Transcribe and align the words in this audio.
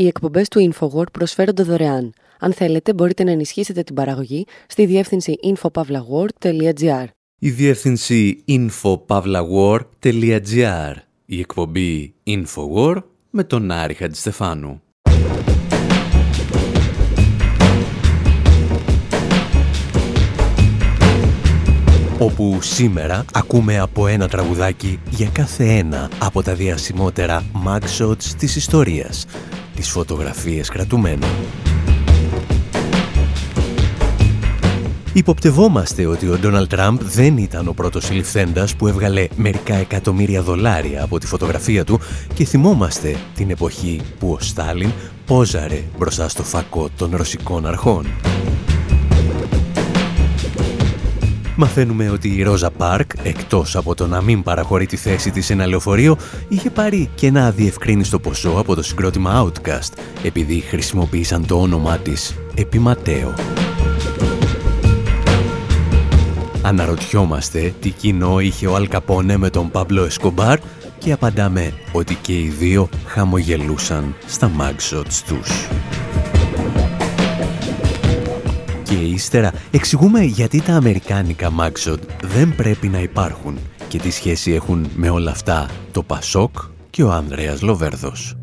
Οι 0.00 0.06
εκπομπές 0.06 0.48
του 0.48 0.72
InfoWord 0.72 1.12
προσφέρονται 1.12 1.62
δωρεάν. 1.62 2.12
Αν 2.38 2.52
θέλετε, 2.52 2.94
μπορείτε 2.94 3.24
να 3.24 3.30
ενισχύσετε 3.30 3.82
την 3.82 3.94
παραγωγή 3.94 4.46
στη 4.66 4.86
διεύθυνση 4.86 5.34
infopavlagor.gr. 5.42 7.04
Η 7.38 7.50
διεύθυνση 7.50 8.44
infopavlagor.gr. 8.48 10.94
Η 11.26 11.38
εκπομπή 11.38 12.14
InfoWord 12.26 13.02
με 13.30 13.44
τον 13.44 13.70
Άρη 13.70 13.94
Χατζηστεφάνου. 13.94 14.82
όπου 22.18 22.58
σήμερα 22.60 23.24
ακούμε 23.32 23.78
από 23.78 24.06
ένα 24.06 24.28
τραγουδάκι 24.28 25.00
για 25.10 25.28
κάθε 25.32 25.64
ένα 25.64 26.10
από 26.18 26.42
τα 26.42 26.54
διασημότερα 26.54 27.44
mugshots 27.66 28.24
της 28.38 28.56
ιστορίας, 28.56 29.26
τις 29.80 29.90
φωτογραφίες 29.90 30.68
κρατουμένων. 30.68 31.30
Υποπτευόμαστε 35.12 36.06
ότι 36.06 36.28
ο 36.28 36.38
Ντόναλτ 36.38 36.68
Τραμπ 36.68 37.00
δεν 37.02 37.36
ήταν 37.36 37.68
ο 37.68 37.72
πρώτος 37.72 38.04
συλληφθέντας 38.04 38.76
που 38.76 38.86
έβγαλε 38.86 39.28
μερικά 39.36 39.74
εκατομμύρια 39.74 40.42
δολάρια 40.42 41.02
από 41.02 41.18
τη 41.18 41.26
φωτογραφία 41.26 41.84
του 41.84 42.00
και 42.34 42.44
θυμόμαστε 42.44 43.16
την 43.34 43.50
εποχή 43.50 44.00
που 44.18 44.32
ο 44.32 44.38
Στάλιν 44.40 44.90
πόζαρε 45.26 45.82
μπροστά 45.98 46.28
στο 46.28 46.42
φακό 46.42 46.88
των 46.96 47.16
ρωσικών 47.16 47.66
αρχών. 47.66 48.06
Μαθαίνουμε 51.56 52.10
ότι 52.10 52.28
η 52.28 52.42
Ρόζα 52.42 52.70
Πάρκ, 52.70 53.10
εκτός 53.22 53.76
από 53.76 53.94
το 53.94 54.06
να 54.06 54.22
μην 54.22 54.42
παραχωρεί 54.42 54.86
τη 54.86 54.96
θέση 54.96 55.30
της 55.30 55.46
σε 55.46 55.52
ένα 55.52 55.66
λεωφορείο, 55.66 56.16
είχε 56.48 56.70
πάρει 56.70 57.10
και 57.14 57.26
ένα 57.26 57.46
αδιευκρίνιστο 57.46 58.18
ποσό 58.18 58.54
από 58.58 58.74
το 58.74 58.82
συγκρότημα 58.82 59.44
Outcast, 59.44 59.92
επειδή 60.22 60.60
χρησιμοποίησαν 60.60 61.46
το 61.46 61.60
όνομά 61.60 61.98
της 61.98 62.34
επιματέο. 62.54 63.34
Αναρωτιόμαστε 66.62 67.74
τι 67.80 67.90
κοινό 67.90 68.40
είχε 68.40 68.66
ο 68.66 68.74
Αλκαπόνε 68.74 69.36
με 69.36 69.50
τον 69.50 69.70
Παμπλό 69.70 70.04
Εσκομπάρ 70.04 70.58
και 70.98 71.12
απαντάμε 71.12 71.72
ότι 71.92 72.14
και 72.14 72.32
οι 72.32 72.48
δύο 72.58 72.88
χαμογελούσαν 73.06 74.14
στα 74.26 74.50
mugshots 74.58 75.22
τους. 75.26 75.68
Και 78.90 78.96
ύστερα 78.96 79.52
εξηγούμε 79.70 80.20
γιατί 80.22 80.62
τα 80.62 80.74
αμερικάνικα 80.74 81.52
mugshot 81.58 81.98
δεν 82.22 82.54
πρέπει 82.54 82.88
να 82.88 83.00
υπάρχουν 83.00 83.58
και 83.88 83.98
τι 83.98 84.10
σχέση 84.10 84.52
έχουν 84.52 84.90
με 84.94 85.10
όλα 85.10 85.30
αυτά 85.30 85.68
το 85.92 86.02
Πασόκ 86.02 86.56
και 86.90 87.02
ο 87.02 87.12
Ανδρέας 87.12 87.62
Λοβέρδος. 87.62 88.36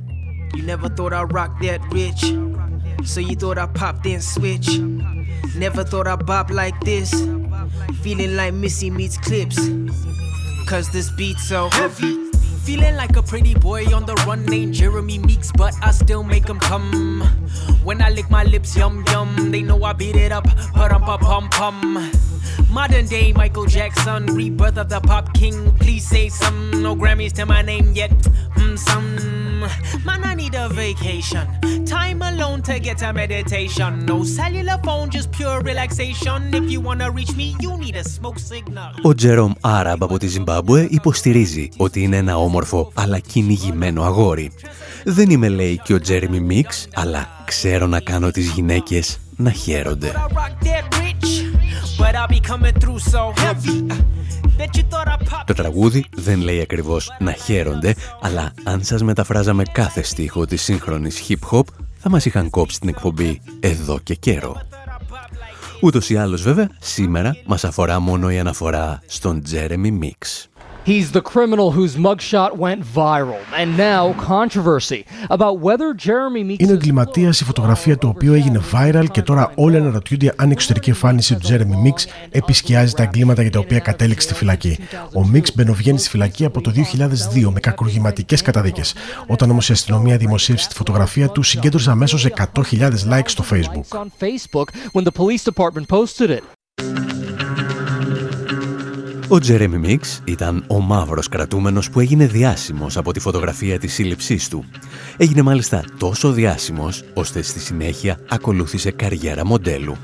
You 0.56 0.76
never 0.76 0.88
thought 0.88 1.14
I'd 1.14 1.34
rock 1.34 1.52
that 1.62 1.82
rich 1.92 2.24
So 3.04 3.20
you 3.20 3.36
thought 3.42 3.58
I 3.58 3.68
popped 3.80 4.06
and 4.14 4.24
switch 4.34 4.70
Never 5.64 5.84
thought 5.90 6.08
I'd 6.14 6.26
bop 6.26 6.50
like 6.62 6.78
this 6.90 7.10
Feeling 8.04 8.34
like 8.40 8.54
Missy 8.64 8.90
meets 9.00 9.18
clips 9.28 9.60
Cause 10.70 10.88
this 10.96 11.10
beat 11.18 11.38
so 11.52 11.60
heavy 11.80 12.27
Feeling 12.68 12.98
like 12.98 13.16
a 13.16 13.24
pretty 13.24 13.54
boy 13.54 13.86
on 13.96 14.06
the 14.06 14.14
run 14.28 14.44
named 14.44 14.74
Jeremy 14.74 15.20
Meeks, 15.20 15.54
but 15.54 15.74
I 15.82 15.92
still 15.92 16.22
make 16.22 16.46
them 16.46 16.60
come. 16.60 17.22
When 17.82 18.02
I 18.02 18.10
lick 18.10 18.30
my 18.30 18.44
lips, 18.44 18.76
yum 18.76 19.06
yum, 19.08 19.52
they 19.52 19.62
know 19.62 19.82
I 19.86 19.94
beat 19.94 20.18
it 20.18 20.34
up, 20.34 20.44
but 20.76 20.92
I'm 20.92 21.00
pum 21.00 21.48
pum. 21.48 22.12
Modern 22.70 23.06
day 23.06 23.32
Michael 23.32 23.68
Jackson, 23.68 24.26
rebirth 24.26 24.78
of 24.78 24.90
the 24.90 25.00
pop 25.00 25.34
king. 25.34 25.72
Please 25.78 26.06
say 26.06 26.28
some, 26.28 26.84
no 26.84 26.94
Grammys 26.94 27.32
to 27.36 27.46
my 27.46 27.62
name 27.62 27.94
yet. 27.94 28.12
Mm, 28.58 28.78
some, 28.78 29.16
man, 30.08 30.22
I 30.32 30.34
need 30.42 30.56
a 30.64 30.68
vacation. 30.84 31.46
Time 31.96 32.22
alone 32.32 32.60
to 32.70 32.76
get 32.88 33.02
a 33.10 33.12
meditation. 33.22 33.92
No 34.12 34.18
cellular 34.38 34.80
phone, 34.86 35.08
just 35.16 35.30
pure 35.38 35.60
relaxation. 35.72 36.38
If 36.60 36.66
you 36.74 36.80
wanna 36.88 37.08
reach 37.18 37.34
me, 37.42 37.48
you 37.64 37.72
need 37.84 37.96
a 37.96 38.06
smoke 38.16 38.40
signal. 38.52 38.92
Ο 39.02 39.14
Τζέρομ 39.14 39.52
Άραμπ 39.62 40.04
από 40.04 40.18
τη 40.18 40.28
Ζιμπάμπουε 40.28 40.88
υποστηρίζει 40.90 41.70
ότι 41.78 42.02
είναι 42.02 42.18
ένα 42.18 42.38
όμορφο 42.38 42.92
αλλά 42.94 43.20
κυνηγημένο 43.20 44.04
αγόρι. 44.04 44.52
Δεν 45.04 45.30
είμαι 45.30 45.48
λέει 45.50 45.80
και 45.84 45.94
ο 45.94 46.00
Τζέρεμι 46.00 46.40
Μίξ, 46.40 46.88
αλλά 46.94 47.28
ξέρω 47.46 47.88
να 47.88 48.00
κάνω 48.00 48.32
τις 48.32 48.50
γυναίκες 48.50 49.20
να 49.36 49.52
χαίρονται. 49.52 50.12
Το 55.46 55.54
τραγούδι 55.54 56.06
δεν 56.16 56.40
λέει 56.40 56.62
ακριβώς 56.62 57.12
να 57.20 57.32
χαίρονται, 57.32 57.96
αλλά 58.22 58.54
αν 58.64 58.84
σας 58.84 59.04
μεταφράζαμε 59.04 59.64
κάθε 59.72 60.02
στίχο 60.02 60.46
της 60.46 60.62
σύγχρονης 60.62 61.24
hip-hop, 61.28 61.64
θα 61.98 62.10
μας 62.10 62.26
είχαν 62.26 62.50
κόψει 62.50 62.80
την 62.80 62.90
εκπομπή 62.90 63.42
εδώ 63.60 64.00
και 64.00 64.16
καιρό. 64.16 64.62
Ούτως 65.82 66.10
ή 66.10 66.18
άλλως 66.18 66.42
βέβαια, 66.42 66.70
σήμερα 66.80 67.36
μας 67.46 67.64
αφορά 67.64 68.00
μόνο 68.00 68.32
η 68.32 68.40
αναφορά 68.40 69.02
στον 69.06 69.44
Jeremy 69.52 70.00
Mix. 70.02 70.46
He's 70.88 71.12
the 71.12 71.22
criminal 71.34 71.70
whose 71.78 71.94
mugshot 72.08 72.52
went 72.66 72.82
viral. 73.02 73.42
And 73.60 73.70
now 73.78 74.04
controversy 74.36 75.02
about 75.30 75.60
whether 75.60 75.94
Jeremy 75.94 76.44
Meeks 76.44 76.60
Είναι 76.60 76.72
εγκληματίας 76.72 77.40
η 77.40 77.44
φωτογραφία 77.44 77.98
του 77.98 78.12
οποίου 78.16 78.34
έγινε 78.34 78.62
viral 78.72 79.06
και 79.12 79.22
τώρα 79.22 79.52
όλοι 79.56 79.78
αναρωτιούνται 79.78 80.34
αν 80.36 80.50
η 80.50 80.52
εξωτερική 80.52 80.90
εμφάνιση 80.90 81.36
του 81.36 81.48
Jeremy 81.48 81.88
Mix 81.88 82.06
επισκιάζει 82.30 82.94
τα 82.94 83.04
εγκλήματα 83.04 83.42
για 83.42 83.52
τα 83.52 83.60
οποία 83.60 83.80
κατέληξε 83.80 84.28
στη 84.28 84.38
φυλακή. 84.38 84.78
Ο 85.14 85.30
Mix 85.34 85.44
μπαινοβγαίνει 85.56 86.00
στη 86.00 86.10
φυλακή 86.10 86.46
από 86.46 86.62
το 86.62 86.74
2002 87.36 87.50
με 87.54 87.60
κακουργηματικές 87.60 88.42
καταδίκες. 88.42 88.94
Όταν 89.28 89.50
όμως 89.50 89.70
η 89.70 89.72
αστυνομία 89.72 90.18
δημοσίευσε 90.18 90.68
τη 90.68 90.76
φωτογραφία 90.76 91.30
του, 91.30 91.44
συγκέντρωσε 91.44 91.92
αμέσως 91.92 92.28
100.000 92.54 92.92
likes 93.10 93.22
στο 93.26 93.44
Facebook. 93.52 93.86
Ο 99.30 99.40
Τζερέμι 99.40 99.78
Μίξ 99.78 100.22
ήταν 100.26 100.64
ο 100.68 100.80
μαύρος 100.80 101.28
κρατούμενος 101.28 101.90
που 101.90 102.00
έγινε 102.00 102.28
διάσημος 102.28 102.98
από 102.98 103.12
τη 103.12 103.20
φωτογραφία 103.20 103.80
της 103.80 103.94
σύλληψής 103.94 104.50
του. 104.50 104.66
Έγινε 105.18 105.42
μάλιστα 105.42 105.84
τόσο 105.98 106.32
διάσημος, 106.32 107.04
ώστε 107.14 107.42
στη 107.42 107.60
συνέχεια 107.60 108.20
ακολούθησε 108.30 108.92
καριέρα 108.92 109.46
μοντέλου. 109.46 109.96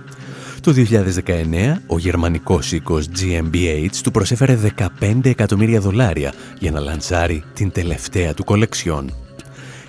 Το 0.62 0.72
2019, 0.72 1.82
ο 1.88 1.98
γερμανικός 1.98 2.72
οίκος 2.72 3.08
GmbH 3.20 3.90
του 4.04 4.12
προσέφερε 4.12 4.60
15 5.00 5.20
εκατομμύρια 5.24 5.80
δολάρια 5.80 6.34
για 6.60 6.72
να 6.72 6.80
λανσάρει 6.80 7.44
την 7.54 7.72
τελευταία 7.72 8.34
του 8.34 8.44
κολεξιόν. 8.44 9.14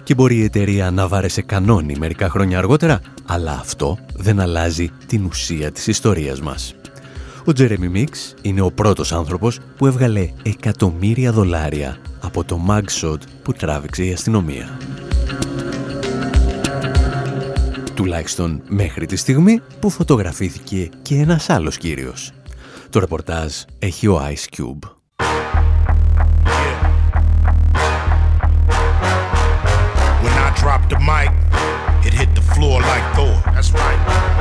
Και 0.03 0.15
μπορεί 0.15 0.37
η 0.37 0.45
εταιρεία 0.45 0.91
να 0.91 1.09
βάρεσε 1.09 1.43
κανόνι 1.43 1.97
μερικά 1.99 2.29
χρόνια 2.29 2.59
αργότερα, 2.59 3.01
αλλά 3.27 3.59
αυτό 3.61 3.99
δεν 4.17 4.41
αλλάζει 4.41 4.91
την 5.07 5.25
ουσία 5.25 5.73
της 5.73 5.87
ιστορίας 5.87 6.41
μας. 6.41 6.75
Ο 7.47 7.53
Τζέρεμι 7.53 7.89
Μίξ 7.89 8.35
είναι 8.43 8.61
ο 8.61 8.71
πρώτος 8.71 9.13
άνθρωπος 9.13 9.61
που 9.77 9.87
έβγαλε 9.87 10.31
εκατομμύρια 10.43 11.33
δολάρια 11.33 11.99
από 12.21 12.45
το 12.45 12.61
mugshot 12.69 13.19
που 13.43 13.53
τράβηξε 13.53 14.05
η 14.05 14.13
αστυνομία. 14.13 14.79
Τουλάχιστον 17.95 18.63
μέχρι 18.69 19.07
τη 19.07 19.17
στιγμή 19.17 19.61
που 19.81 19.91
φωτογραφήθηκε 19.91 20.91
και 21.03 21.15
ένας 21.15 21.51
άλλος 21.51 21.77
κύριος. 21.77 22.33
Το 22.91 22.99
ρεπορτάζ 22.99 23.53
έχει 23.79 24.07
ο 24.07 24.21
Ice 24.23 24.57
Cube. 24.57 24.89
When 30.23 30.37
I 30.47 30.51
dropped 30.61 30.89
the 30.95 31.01
mic, 31.13 31.31
it 32.07 32.13
hit 32.21 32.31
the 32.39 32.45
floor 32.53 32.77
like 32.93 33.07
Thor. 33.17 33.35
That's 33.55 33.71
right. 33.83 34.34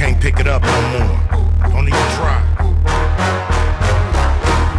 Can't 0.00 0.18
pick 0.18 0.40
it 0.40 0.48
up 0.48 0.62
no 0.62 0.80
more. 0.96 1.68
Don't 1.68 1.86
even 1.86 2.08
try. 2.16 2.40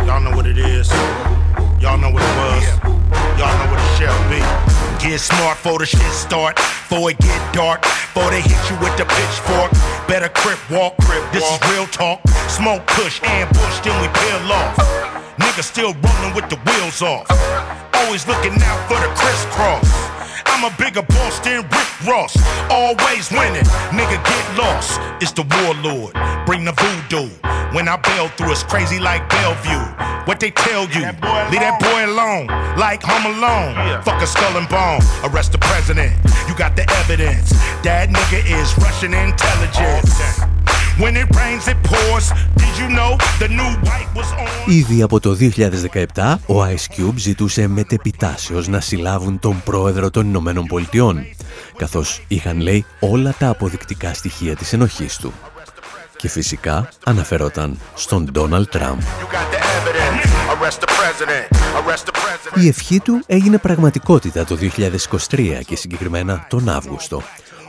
Y'all 0.04 0.20
know 0.20 0.36
what 0.36 0.48
it 0.48 0.58
is. 0.58 0.90
Y'all 1.80 2.00
know 2.00 2.10
what 2.10 2.24
it 2.26 2.36
was. 2.42 2.66
Y'all 3.38 3.54
know 3.62 3.70
what 3.70 3.78
it 3.78 3.92
shall 4.02 4.18
be. 4.34 4.42
Get 4.98 5.20
smart 5.20 5.60
for 5.60 5.78
the 5.78 5.86
shit 5.86 6.02
start. 6.12 6.56
Before 6.56 7.12
it 7.12 7.20
get 7.20 7.54
dark. 7.54 7.84
Before 7.84 8.32
they 8.32 8.42
hit 8.42 8.58
you 8.66 8.76
with 8.82 8.98
the 8.98 9.06
pitchfork. 9.06 9.70
Better 10.08 10.28
crip 10.28 10.58
walk. 10.72 10.98
Crip 11.06 11.32
this 11.32 11.46
is 11.46 11.60
real 11.70 11.86
talk. 11.86 12.28
Smoke 12.50 12.82
push, 12.88 13.22
ambush, 13.22 13.80
then 13.82 13.94
we 14.02 14.08
peel 14.08 14.52
off. 14.52 14.76
Niggas 15.38 15.70
still 15.70 15.94
rolling 16.02 16.34
with 16.34 16.50
the 16.50 16.58
wheels 16.66 17.04
off. 17.04 17.30
Always 17.94 18.28
looking 18.28 18.58
out 18.64 18.90
for 18.90 18.98
the 18.98 19.14
crisscross. 19.14 20.11
I'm 20.52 20.72
a 20.72 20.76
bigger 20.78 21.02
boss 21.02 21.40
than 21.40 21.64
Rick 21.64 21.90
Ross. 22.06 22.36
Always 22.70 23.32
winning. 23.32 23.66
Nigga, 23.96 24.20
get 24.24 24.58
lost. 24.58 25.00
It's 25.22 25.32
the 25.32 25.44
warlord. 25.64 26.14
Bring 26.46 26.66
the 26.66 26.74
voodoo. 26.74 27.30
When 27.74 27.88
I 27.88 27.96
bail 27.98 28.28
through, 28.36 28.52
it's 28.52 28.64
crazy 28.64 29.00
like 29.00 29.28
Bellevue. 29.30 29.86
What 30.26 30.40
they 30.40 30.52
tell 30.52 30.84
you? 30.92 31.08
Leave 31.50 31.64
that 31.64 31.80
boy 31.80 32.06
alone. 32.12 32.48
Like 32.78 33.02
Home 33.04 33.26
Alone. 33.26 33.74
Yeah. 33.88 34.02
Fuck 34.02 34.22
a 34.22 34.28
skull 34.28 34.58
and 34.58 34.68
bone. 34.68 35.02
Arrest 35.24 35.54
the 35.54 35.58
president. 35.58 36.14
You 36.48 36.56
got 36.56 36.76
the 36.76 36.84
evidence. 37.04 37.52
That 37.84 38.10
nigga 38.10 38.44
is 38.44 38.78
Russian 38.78 39.14
intelligence. 39.14 40.51
Ήδη 44.68 45.02
από 45.02 45.20
το 45.20 45.38
2017 46.16 46.36
ο 46.46 46.64
Ice 46.64 47.00
Cube 47.00 47.16
ζητούσε 47.16 47.68
μετεπιτάσεως 47.68 48.68
να 48.68 48.80
συλλάβουν 48.80 49.40
τον 49.40 49.62
πρόεδρο 49.64 50.10
των 50.10 50.28
Ηνωμένων 50.28 50.66
Πολιτειών, 50.66 51.26
καθώς 51.78 52.24
είχαν 52.28 52.60
λέει 52.60 52.86
όλα 53.00 53.36
τα 53.40 53.48
αποδεικτικά 53.50 54.14
στοιχεία 54.14 54.56
της 54.56 54.74
ενοχής 54.74 55.18
του. 55.18 55.34
Και 56.18 56.30
φυσικά 56.30 56.90
αναφερόταν 57.06 57.80
στον 57.96 58.30
Ντόναλτ 58.32 58.70
Τραμπ. 58.70 59.00
Η 62.56 62.68
ευχή 62.68 63.00
του 63.00 63.24
έγινε 63.26 63.58
πραγματικότητα 63.58 64.46
το 64.46 64.58
2023 65.30 65.60
και 65.66 65.76
συγκεκριμένα 65.76 66.46
τον 66.50 66.70
Αύγουστο. 66.70 67.22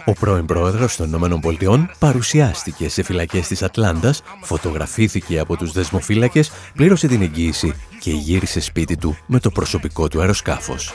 Ο 0.04 0.12
πρώην 0.12 0.46
πρόεδρος 0.46 0.96
των 0.96 1.40
ΗΠΑ 1.42 1.90
παρουσιάστηκε 1.98 2.88
σε 2.88 3.02
φυλακές 3.02 3.46
της 3.46 3.62
Ατλάντας, 3.62 4.22
φωτογραφήθηκε 4.42 5.38
από 5.38 5.56
τους 5.56 5.72
δεσμοφύλακες, 5.72 6.50
πλήρωσε 6.74 7.06
την 7.06 7.22
εγγύηση 7.22 7.74
και 8.00 8.10
γύρισε 8.10 8.60
σπίτι 8.60 8.96
του 8.96 9.16
με 9.26 9.40
το 9.40 9.50
προσωπικό 9.50 10.08
του 10.08 10.20
αεροσκάφος. 10.20 10.92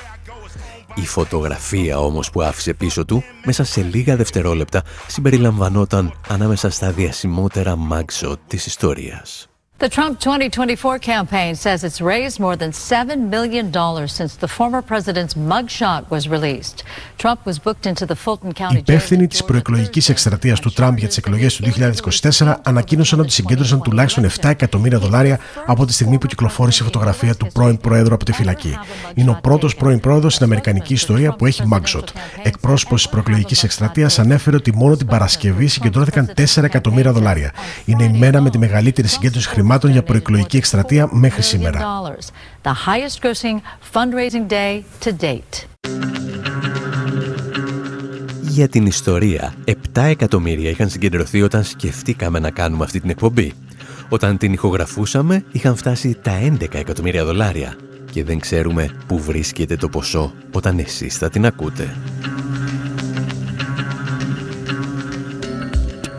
Η 0.96 1.06
φωτογραφία 1.06 2.00
όμως 2.00 2.30
που 2.30 2.42
άφησε 2.42 2.74
πίσω 2.74 3.06
του, 3.06 3.24
μέσα 3.46 3.64
σε 3.64 3.82
λίγα 3.82 4.16
δευτερόλεπτα, 4.16 4.84
συμπεριλαμβανόταν 5.08 6.14
ανάμεσα 6.28 6.70
στα 6.70 6.92
διασημότερα 6.92 7.78
mugshot 7.92 8.38
της 8.48 8.66
ιστορίας. 8.66 9.50
The 9.80 9.90
Trump 9.90 10.20
2024 10.20 10.98
campaign 10.98 11.54
says 11.54 11.84
it's 11.84 12.02
raised 12.02 12.40
more 12.40 12.56
than 12.56 12.72
$7 12.72 13.30
million 13.30 13.72
since 14.08 14.36
the 14.36 14.48
former 14.48 14.82
president's 14.82 15.36
mugshot 15.36 16.10
was 16.10 16.28
released. 16.28 16.84
Trump 17.18 17.46
was 17.46 17.60
booked 17.60 17.86
into 17.86 18.06
the 18.08 18.16
Fulton 18.16 18.54
County 18.54 18.78
Υπεύθυνοι 18.78 19.28
της 19.28 19.44
προεκλογικής 19.44 20.10
εκστρατείας 20.10 20.60
του 20.60 20.72
Τραμπ 20.72 20.98
για 20.98 21.08
τις 21.08 21.18
εκλογές 21.18 21.56
του 21.56 21.64
2024 22.40 22.56
ανακοίνωσαν 22.64 23.20
ότι 23.20 23.32
συγκέντρωσαν 23.32 23.82
τουλάχιστον 23.82 24.30
7 24.30 24.50
εκατομμύρια 24.50 25.00
δολάρια 25.00 25.40
από 25.66 25.86
τη 25.86 25.94
στιγμή 25.94 26.18
που 26.18 26.28
κυκλοφόρησε 26.28 26.84
η 26.84 26.86
φωτογραφία 26.86 27.36
του 27.36 27.48
πρώην 27.54 27.78
Προέδρου 27.78 28.14
από 28.14 28.26
τη 28.26 28.32
φυλακή. 28.32 28.78
Είναι 29.14 29.30
ο 29.30 29.40
πρώτος 29.42 29.76
πρώην 29.76 30.00
Πρόεδρος 30.00 30.34
στην 30.34 30.46
Αμερικανική 30.46 30.94
ιστορία 30.94 31.34
που 31.34 31.46
έχει 31.46 31.64
mugshot. 31.74 32.04
Εκπρόσωπος 32.44 33.02
της 33.02 33.12
προεκλογικής 33.12 33.64
εκστρατείας 33.64 34.20
ανέφερε 34.20 34.56
ότι 34.56 34.76
μόνο 34.76 34.96
την 34.96 35.08
Παρασκευή 35.08 35.68
συγκεντρώθηκαν 35.68 36.34
4 36.56 36.64
εκατομμύρια 36.64 37.12
δολάρια. 37.12 37.52
Είναι 37.86 38.04
η 38.04 38.18
μέρα 38.18 38.42
με 38.42 38.50
τη 38.50 38.58
μεγαλύτερη 38.58 39.08
συγκέντρωση 39.08 39.48
χρημάτων 39.48 39.66
χρημάτων 39.68 39.92
για 39.92 40.04
προεκλογική 40.04 40.58
εκστρατεία 40.58 41.10
μέχρι 41.12 41.42
σήμερα. 41.42 42.02
Για 48.42 48.68
την 48.68 48.86
ιστορία, 48.86 49.54
7 49.66 50.02
εκατομμύρια 50.02 50.70
είχαν 50.70 50.90
συγκεντρωθεί 50.90 51.42
όταν 51.42 51.64
σκεφτήκαμε 51.64 52.40
να 52.40 52.50
κάνουμε 52.52 52.84
αυτή 52.84 53.00
την 53.00 53.10
εκπομπή. 53.10 53.54
Όταν 54.10 54.38
την 54.38 54.54
ηχογραφούσαμε, 54.54 55.44
είχαν 55.52 55.76
φτάσει 55.76 56.18
τα 56.22 56.40
11 56.42 56.74
εκατομμύρια 56.74 57.26
δολάρια 57.26 57.76
και 58.12 58.24
δεν 58.24 58.40
ξέρουμε 58.40 58.90
πού 59.08 59.20
βρίσκεται 59.20 59.76
το 59.76 59.90
ποσό 59.90 60.34
όταν 60.52 60.80
εσείς 60.80 61.18
θα 61.18 61.30
την 61.30 61.46
ακούτε. 61.46 61.96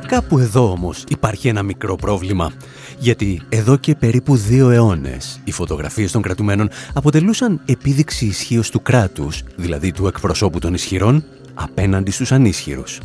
Κάπου 0.09 0.39
εδώ 0.39 0.71
όμως 0.71 1.05
υπάρχει 1.09 1.49
ένα 1.49 1.63
μικρό 1.63 1.97
πρόβλημα. 1.97 2.53
Γιατί 2.99 3.43
εδώ 3.49 3.77
και 3.77 3.95
περίπου 3.95 4.37
δύο 4.37 4.71
αιώνες 4.71 5.41
οι 5.45 5.53
φωτογραφίες 5.53 6.13
των 6.13 6.23
κρατουμένων 6.23 6.71
αποτελούσαν 6.95 7.61
επίδειξη 7.65 8.27
ισχύως 8.27 8.71
του 8.71 8.83
κράτους, 8.83 9.43
δηλαδή 9.57 9.93
του 9.93 10.07
εκπροσώπου 10.07 10.59
των 10.59 10.75
ισχυρών, 10.75 11.25
απέναντι 11.55 12.11
στους 12.11 12.33
ανίσχυρους. 12.33 13.01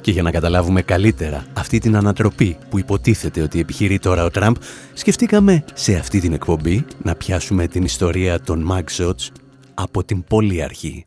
Και 0.00 0.10
για 0.10 0.22
να 0.22 0.30
καταλάβουμε 0.30 0.82
καλύτερα 0.82 1.44
αυτή 1.52 1.78
την 1.78 1.96
ανατροπή 1.96 2.56
που 2.70 2.78
υποτίθεται 2.78 3.42
ότι 3.42 3.60
επιχειρεί 3.60 3.98
τώρα 3.98 4.24
ο 4.24 4.30
Τραμπ, 4.30 4.56
σκεφτήκαμε 4.92 5.64
σε 5.74 5.94
αυτή 5.94 6.20
την 6.20 6.32
εκπομπή 6.32 6.84
να 7.02 7.14
πιάσουμε 7.14 7.66
την 7.66 7.84
ιστορία 7.84 8.40
των 8.40 8.70
mugshots 8.70 9.28
από 9.74 10.04
την 10.04 10.24
πολύ 10.24 10.62
αρχή. 10.62 11.06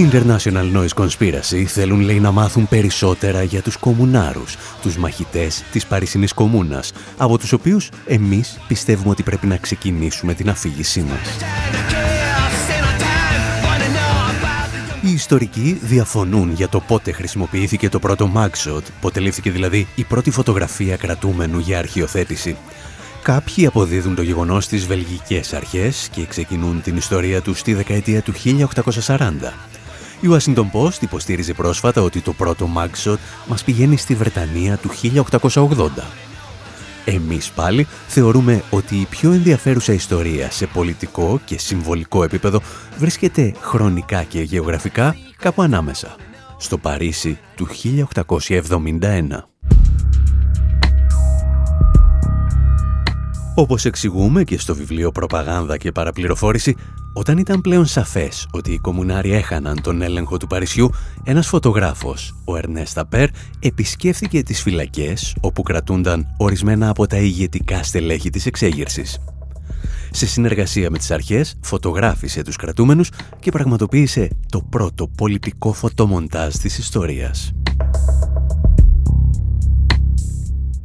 Η 0.00 0.08
International 0.12 0.76
Noise 0.76 1.04
Conspiracy 1.04 1.64
θέλουν 1.66 2.00
λέει 2.00 2.20
να 2.20 2.30
μάθουν 2.30 2.68
περισσότερα 2.68 3.42
για 3.42 3.62
τους 3.62 3.76
κομμουνάρους, 3.76 4.56
τους 4.82 4.96
μαχητές 4.96 5.64
της 5.72 5.86
Παρισινής 5.86 6.32
Κομμούνας, 6.32 6.92
από 7.16 7.38
τους 7.38 7.52
οποίους 7.52 7.88
εμείς 8.06 8.58
πιστεύουμε 8.68 9.10
ότι 9.10 9.22
πρέπει 9.22 9.46
να 9.46 9.56
ξεκινήσουμε 9.56 10.34
την 10.34 10.50
αφήγησή 10.50 11.00
μας. 11.00 11.36
Οι 15.02 15.12
ιστορικοί 15.12 15.78
διαφωνούν 15.82 16.52
για 16.52 16.68
το 16.68 16.80
πότε 16.80 17.12
χρησιμοποιήθηκε 17.12 17.88
το 17.88 17.98
πρώτο 17.98 18.30
mugshot, 18.34 18.82
πότε 19.00 19.20
λήφθηκε 19.20 19.50
δηλαδή 19.50 19.86
η 19.94 20.04
πρώτη 20.04 20.30
φωτογραφία 20.30 20.96
κρατούμενου 20.96 21.58
για 21.58 21.78
αρχιοθέτηση. 21.78 22.56
Κάποιοι 23.22 23.66
αποδίδουν 23.66 24.14
το 24.14 24.22
γεγονός 24.22 24.64
στις 24.64 24.86
βελγικές 24.86 25.52
αρχές 25.52 26.08
και 26.12 26.26
ξεκινούν 26.26 26.82
την 26.82 26.96
ιστορία 26.96 27.40
τους 27.40 27.58
στη 27.58 27.74
δεκαετία 27.74 28.22
του 28.22 28.32
1840. 29.04 29.52
Η 30.20 30.28
Washington 30.30 30.70
Post 30.72 31.02
υποστήριζε 31.02 31.52
πρόσφατα 31.52 32.02
ότι 32.02 32.20
το 32.20 32.32
πρώτο 32.32 32.68
mugshot 32.76 33.16
μας 33.46 33.64
πηγαίνει 33.64 33.96
στη 33.96 34.14
Βρετανία 34.14 34.76
του 34.76 34.90
1880. 35.52 35.88
Εμείς 37.04 37.50
πάλι 37.50 37.86
θεωρούμε 38.06 38.62
ότι 38.70 38.96
η 38.96 39.06
πιο 39.10 39.32
ενδιαφέρουσα 39.32 39.92
ιστορία 39.92 40.50
σε 40.50 40.66
πολιτικό 40.66 41.40
και 41.44 41.58
συμβολικό 41.58 42.24
επίπεδο 42.24 42.60
βρίσκεται 42.98 43.54
χρονικά 43.60 44.22
και 44.22 44.42
γεωγραφικά 44.42 45.16
κάπου 45.36 45.62
ανάμεσα, 45.62 46.16
στο 46.56 46.78
Παρίσι 46.78 47.38
του 47.56 47.68
1871. 47.68 49.49
Όπως 53.60 53.84
εξηγούμε 53.84 54.44
και 54.44 54.58
στο 54.58 54.74
βιβλίο 54.74 55.12
«Προπαγάνδα 55.12 55.76
και 55.76 55.92
παραπληροφόρηση», 55.92 56.76
όταν 57.12 57.38
ήταν 57.38 57.60
πλέον 57.60 57.86
σαφές 57.86 58.46
ότι 58.52 58.72
οι 58.72 58.78
κομμουνάροι 58.78 59.32
έχαναν 59.32 59.80
τον 59.82 60.02
έλεγχο 60.02 60.36
του 60.36 60.46
Παρισιού, 60.46 60.90
ένας 61.24 61.46
φωτογράφος, 61.46 62.34
ο 62.44 62.56
Ερνέστα 62.56 63.06
Πέρ, 63.06 63.28
επισκέφθηκε 63.58 64.42
τις 64.42 64.62
φυλακές 64.62 65.36
όπου 65.40 65.62
κρατούνταν 65.62 66.34
ορισμένα 66.36 66.88
από 66.88 67.06
τα 67.06 67.16
ηγετικά 67.16 67.82
στελέχη 67.82 68.30
της 68.30 68.46
εξέγερσης. 68.46 69.18
Σε 70.10 70.26
συνεργασία 70.26 70.90
με 70.90 70.98
τις 70.98 71.10
αρχές, 71.10 71.58
φωτογράφησε 71.62 72.42
τους 72.42 72.56
κρατούμενους 72.56 73.10
και 73.40 73.50
πραγματοποίησε 73.50 74.28
το 74.48 74.62
πρώτο 74.70 75.08
πολιτικό 75.08 75.72
φωτομοντάζ 75.72 76.54
της 76.54 76.78
ιστορίας. 76.78 77.52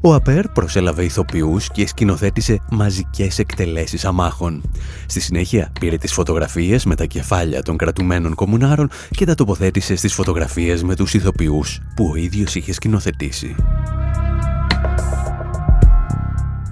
Ο 0.08 0.14
Απέρ 0.14 0.48
προσέλαβε 0.48 1.04
ηθοποιούς 1.04 1.70
και 1.70 1.88
σκηνοθέτησε 1.88 2.62
μαζικές 2.72 3.40
εκτελέσεις 3.40 4.06
αμάχων. 4.06 4.62
Στη 5.06 5.20
συνέχεια 5.20 5.72
πήρε 5.80 5.98
τις 5.98 6.14
φωτογραφίες 6.14 6.86
με 6.86 6.96
τα 6.96 7.06
κεφάλια 7.06 7.62
των 7.62 7.78
κρατουμένων 7.78 8.36
κομμουνάρων 8.36 8.90
και 9.10 9.26
τα 9.26 9.36
τοποθέτησε 9.36 9.96
στις 9.96 10.14
φωτογραφίες 10.14 10.84
με 10.84 10.96
τους 10.96 11.14
ηθοποιούς 11.14 11.80
που 11.96 12.10
ο 12.14 12.16
ίδιος 12.16 12.56
είχε 12.56 12.74
σκηνοθετήσει 12.74 13.56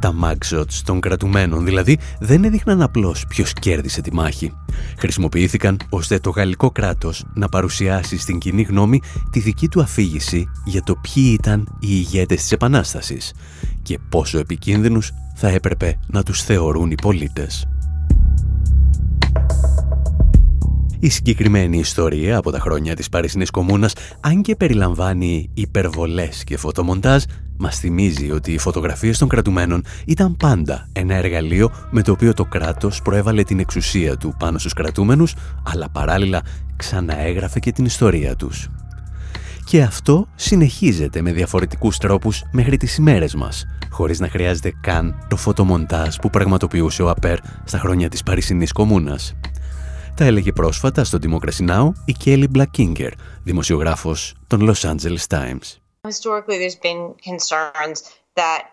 τα 0.04 0.14
mugshots 0.24 0.82
των 0.84 1.00
κρατουμένων 1.00 1.66
δηλαδή 1.66 2.00
δεν 2.20 2.44
έδειχναν 2.44 2.82
απλώς 2.82 3.26
ποιος 3.28 3.54
κέρδισε 3.54 4.02
τη 4.02 4.14
μάχη. 4.14 4.54
Χρησιμοποιήθηκαν 4.98 5.78
ώστε 5.90 6.20
το 6.20 6.30
γαλλικό 6.30 6.72
κράτος 6.72 7.26
να 7.34 7.50
παρουσιάσει 7.50 8.18
στην 8.18 8.38
κοινή 8.38 8.62
γνώμη 8.62 9.02
τη 9.32 9.40
δική 9.40 9.68
του 9.68 9.82
αφήγηση 9.82 10.50
για 10.66 10.84
το 10.84 10.96
ποιοι 10.96 11.38
ήταν 11.40 11.68
οι 11.80 11.88
ηγέτες 11.90 12.42
της 12.42 12.52
Επανάστασης 12.52 13.34
και 13.82 14.00
πόσο 14.10 14.40
επικίνδυνους 14.40 15.12
θα 15.36 15.48
έπρεπε 15.48 16.00
να 16.08 16.24
τους 16.24 16.42
θεωρούν 16.42 16.92
οι 16.92 16.96
πολίτες. 17.02 17.68
Η 21.04 21.10
συγκεκριμένη 21.10 21.78
ιστορία 21.78 22.38
από 22.38 22.52
τα 22.52 22.60
χρόνια 22.60 22.96
της 22.96 23.10
Παρισινής 23.10 23.50
Κομμούνας, 23.50 23.94
αν 24.20 24.42
και 24.42 24.56
περιλαμβάνει 24.56 25.50
υπερβολές 25.54 26.44
και 26.44 26.58
φωτομοντάζ, 26.58 27.24
μας 27.58 27.80
θυμίζει 27.80 28.32
ότι 28.32 28.52
οι 28.52 28.58
φωτογραφίες 28.58 29.18
των 29.18 29.28
κρατουμένων 29.28 29.84
ήταν 30.06 30.38
πάντα 30.38 30.88
ένα 30.92 31.16
εργαλείο 31.16 31.72
με 31.92 32.02
το 32.02 32.12
οποίο 32.12 32.34
το 32.34 32.46
κράτος 32.46 33.02
προέβαλε 33.02 33.44
την 33.44 33.60
εξουσία 33.60 34.18
του 34.18 34.36
πάνω 34.40 34.58
στους 34.58 34.74
κρατούμενους, 34.74 35.36
αλλά 35.64 35.90
παράλληλα 35.90 36.42
ξαναέγραφε 36.76 37.60
και 37.60 37.72
την 37.72 37.86
ιστορία 37.86 38.36
τους. 38.36 38.70
Και 39.66 39.82
αυτό 39.82 40.28
συνεχίζεται 40.36 41.22
με 41.22 41.32
διαφορετικούς 41.32 41.98
τρόπους 41.98 42.44
μέχρι 42.52 42.78
τις 42.78 42.98
ημέρες 42.98 43.36
μας, 43.36 43.66
χωρίς 43.90 44.20
να 44.20 44.30
χρειάζεται 44.30 44.74
καν 44.82 45.26
το 45.30 45.36
φωτομοντάζ 45.36 46.16
που 46.16 46.30
πραγματοποιούσε 46.30 47.04
ο 47.04 47.10
Απέρ 47.10 47.38
στα 47.64 47.78
χρόνια 47.78 48.10
της 48.10 48.24
Παρισινής 48.24 48.72
Κομμούνας. 48.72 49.36
Τα 50.16 50.26
έλεγε 50.26 50.52
πρόσφατα 50.52 51.04
στο 51.04 51.18
Democracy 51.22 51.70
Now! 51.70 51.92
η 52.06 52.16
Kelly 52.26 52.46
Blackinger, 52.56 53.12
δημοσιογράφος 53.44 54.36
των 54.48 54.70
Los 54.70 54.90
Angeles 54.90 55.28
Times. 55.30 55.80
Historically, 56.08 56.58
there's 56.58 56.80
been 56.82 57.14
concerns 57.32 57.98
that 58.36 58.73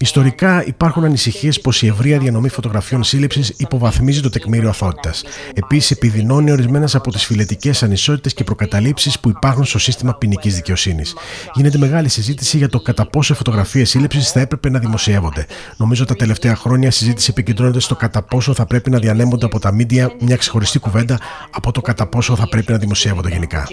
Ιστορικά 0.00 0.64
υπάρχουν 0.66 1.04
ανησυχίες 1.04 1.60
πως 1.60 1.82
η 1.82 1.86
ευρεία 1.86 2.18
διανομή 2.18 2.48
φωτογραφιών 2.48 3.04
σύλληψης 3.04 3.48
υποβαθμίζει 3.48 4.20
το 4.20 4.30
τεκμήριο 4.30 4.68
αθότητας. 4.68 5.24
Επίσης, 5.54 5.90
επιδεινώνει 5.90 6.50
ορισμένες 6.50 6.94
από 6.94 7.10
τις 7.10 7.24
φιλετικές 7.24 7.82
ανισότητες 7.82 8.34
και 8.34 8.44
προκαταλήψεις 8.44 9.20
που 9.20 9.28
υπάρχουν 9.28 9.64
στο 9.64 9.78
σύστημα 9.78 10.14
ποινικής 10.14 10.54
δικαιοσύνης. 10.54 11.14
Γίνεται 11.54 11.78
μεγάλη 11.78 12.08
συζήτηση 12.08 12.56
για 12.56 12.68
το 12.68 12.80
κατά 12.80 13.06
πόσο 13.06 13.32
οι 13.32 13.36
φωτογραφίες 13.36 13.90
σύλληψης 13.90 14.30
θα 14.30 14.40
έπρεπε 14.40 14.70
να 14.70 14.78
δημοσιεύονται. 14.78 15.46
Νομίζω 15.76 16.04
τα 16.04 16.14
τελευταία 16.14 16.56
χρόνια 16.56 16.88
η 16.88 16.92
συζήτηση 16.92 17.30
επικεντρώνεται 17.30 17.80
στο 17.80 17.96
κατά 17.96 18.22
πόσο 18.22 18.54
θα 18.54 18.66
πρέπει 18.66 18.90
να 18.90 18.98
διανέμονται 18.98 19.46
από 19.46 19.58
τα 19.58 19.72
μίντια 19.72 20.12
μια 20.20 20.36
ξεχωριστή 20.36 20.78
κουβέντα 20.78 21.18
από 21.50 21.72
το 21.72 21.80
κατά 21.80 22.06
πόσο 22.06 22.36
θα 22.36 22.48
πρέπει 22.48 22.72
να 22.72 22.78
δημοσιεύονται 22.78 23.28
γενικά 23.28 23.66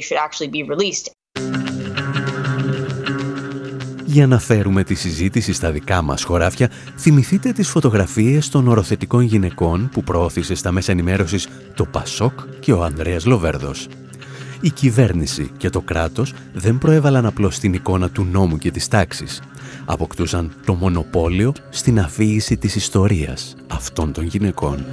should 0.00 0.18
actually 0.26 0.50
be 0.50 0.62
released. 0.74 1.06
Για 4.04 4.26
να 4.26 4.38
φέρουμε 4.38 4.84
τη 4.84 4.94
συζήτηση 4.94 5.52
στα 5.52 5.70
δικά 5.70 6.02
μας 6.02 6.22
χωράφια, 6.22 6.70
θυμηθείτε 6.96 7.52
τις 7.52 7.68
φωτογραφίες 7.68 8.48
των 8.48 8.68
οροθετικών 8.68 9.22
γυναικών 9.22 9.88
που 9.92 10.02
προώθησε 10.02 10.54
στα 10.54 10.72
μέσα 10.72 10.92
ενημέρωσης 10.92 11.48
το 11.74 11.84
Πασόκ 11.84 12.40
και 12.60 12.72
ο 12.72 12.82
Ανδρέας 12.84 13.24
Λοβέρδος. 13.24 13.88
Η 14.60 14.70
κυβέρνηση 14.70 15.50
και 15.56 15.70
το 15.70 15.80
κράτος 15.80 16.34
δεν 16.52 16.78
προέβαλαν 16.78 17.26
απλώς 17.26 17.58
την 17.58 17.72
εικόνα 17.72 18.10
του 18.10 18.24
νόμου 18.24 18.58
και 18.58 18.70
της 18.70 18.88
τάξης. 18.88 19.42
Αποκτούσαν 19.84 20.52
το 20.66 20.74
μονοπόλιο 20.74 21.52
στην 21.70 22.00
αφήγηση 22.00 22.56
της 22.56 22.74
ιστορίας 22.74 23.54
αυτών 23.66 24.12
των 24.12 24.24
γυναικών. 24.24 24.86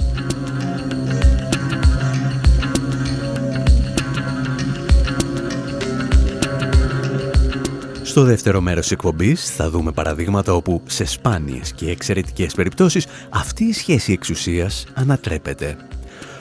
Στο 8.15 8.23
δεύτερο 8.23 8.61
μέρος 8.61 8.81
της 8.81 8.91
εκπομπής 8.91 9.55
θα 9.55 9.69
δούμε 9.69 9.91
παραδείγματα 9.91 10.53
όπου 10.53 10.81
σε 10.85 11.05
σπάνιες 11.05 11.73
και 11.73 11.89
εξαιρετικές 11.89 12.53
περιπτώσεις 12.53 13.07
αυτή 13.29 13.63
η 13.63 13.73
σχέση 13.73 14.11
εξουσίας 14.11 14.85
ανατρέπεται. 14.93 15.77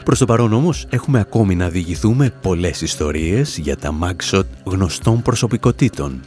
Προς 0.04 0.18
το 0.18 0.24
παρόν 0.24 0.52
όμως 0.52 0.86
έχουμε 0.90 1.20
ακόμη 1.20 1.54
να 1.54 1.68
διηγηθούμε 1.68 2.32
πολλές 2.42 2.80
ιστορίες 2.80 3.58
για 3.58 3.76
τα 3.76 3.98
mugshot 4.02 4.44
γνωστών 4.64 5.22
προσωπικότητων. 5.22 6.20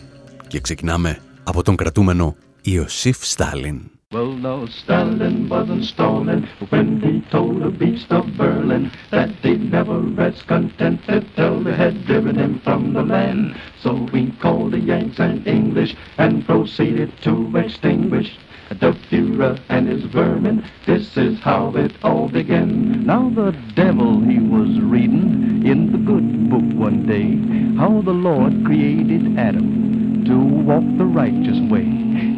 Και 0.47 0.59
ξεκινάμε 0.59 1.19
από 1.43 1.63
τον 1.63 1.75
κρατούμενο 1.75 2.35
Ιωσήφ 2.61 3.17
Στάλιν. 3.25 3.96
Well, 4.13 4.31
no, 4.31 4.65
Stalin 4.67 5.49
wasn't 5.49 5.83
stalling 5.83 6.47
when 6.69 7.01
he 7.01 7.19
told 7.29 7.61
the 7.61 7.69
beast 7.69 8.09
of 8.09 8.37
Berlin 8.37 8.89
that 9.11 9.29
they'd 9.41 9.69
never 9.69 9.99
rest 9.99 10.47
contented 10.47 11.27
till 11.35 11.61
they 11.61 11.75
had 11.75 12.05
driven 12.05 12.37
him 12.37 12.59
from 12.61 12.93
the 12.93 13.03
land. 13.03 13.59
So 13.81 14.07
we 14.13 14.31
called 14.39 14.71
the 14.71 14.79
Yanks 14.79 15.19
and 15.19 15.45
English 15.45 15.93
and 16.17 16.45
proceeded 16.45 17.21
to 17.23 17.57
extinguish 17.57 18.37
the 18.69 18.93
Führer 18.93 19.59
and 19.67 19.89
his 19.89 20.05
vermin. 20.05 20.63
This 20.85 21.17
is 21.17 21.41
how 21.41 21.75
it 21.75 21.91
all 22.01 22.29
began. 22.29 23.05
Now 23.05 23.29
the 23.29 23.51
devil 23.75 24.21
he 24.21 24.39
was 24.39 24.79
reading 24.79 25.65
in 25.65 25.91
the 25.91 25.97
good 25.97 26.49
book 26.49 26.79
one 26.79 27.05
day 27.05 27.35
how 27.77 28.01
the 28.01 28.13
Lord 28.13 28.63
created 28.63 29.37
Adam 29.37 30.06
to 30.27 30.38
walk 30.38 30.84
the 30.98 31.05
righteous 31.05 31.60
way. 31.72 31.86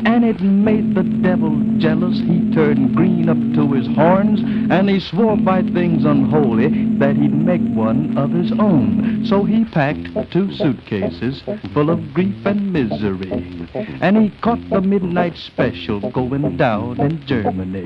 And 0.06 0.24
it 0.24 0.42
made 0.42 0.96
the 0.96 1.04
devil 1.04 1.60
jealous. 1.78 2.20
He 2.20 2.52
turned 2.52 2.96
green 2.96 3.30
up 3.30 3.38
to 3.56 3.74
his 3.74 3.88
horns, 3.96 4.40
and 4.72 4.90
he 4.90 5.00
swore 5.00 5.38
by 5.38 5.64
things 5.64 6.06
unholy 6.06 6.68
that 7.00 7.16
he'd 7.16 7.34
make 7.34 7.62
one 7.62 8.18
of 8.18 8.32
his 8.32 8.52
own. 8.54 9.26
So 9.26 9.44
he 9.44 9.66
packed 9.66 10.32
two 10.32 10.54
suitcases 10.54 11.42
full 11.74 11.90
of 11.90 12.14
grief 12.14 12.46
and 12.46 12.72
misery. 12.72 13.68
And 14.02 14.18
he 14.18 14.30
caught 14.42 14.70
the 14.70 14.82
midnight 14.82 15.36
special 15.38 16.00
going 16.12 16.58
down 16.58 17.00
in 17.00 17.26
Germany. 17.26 17.84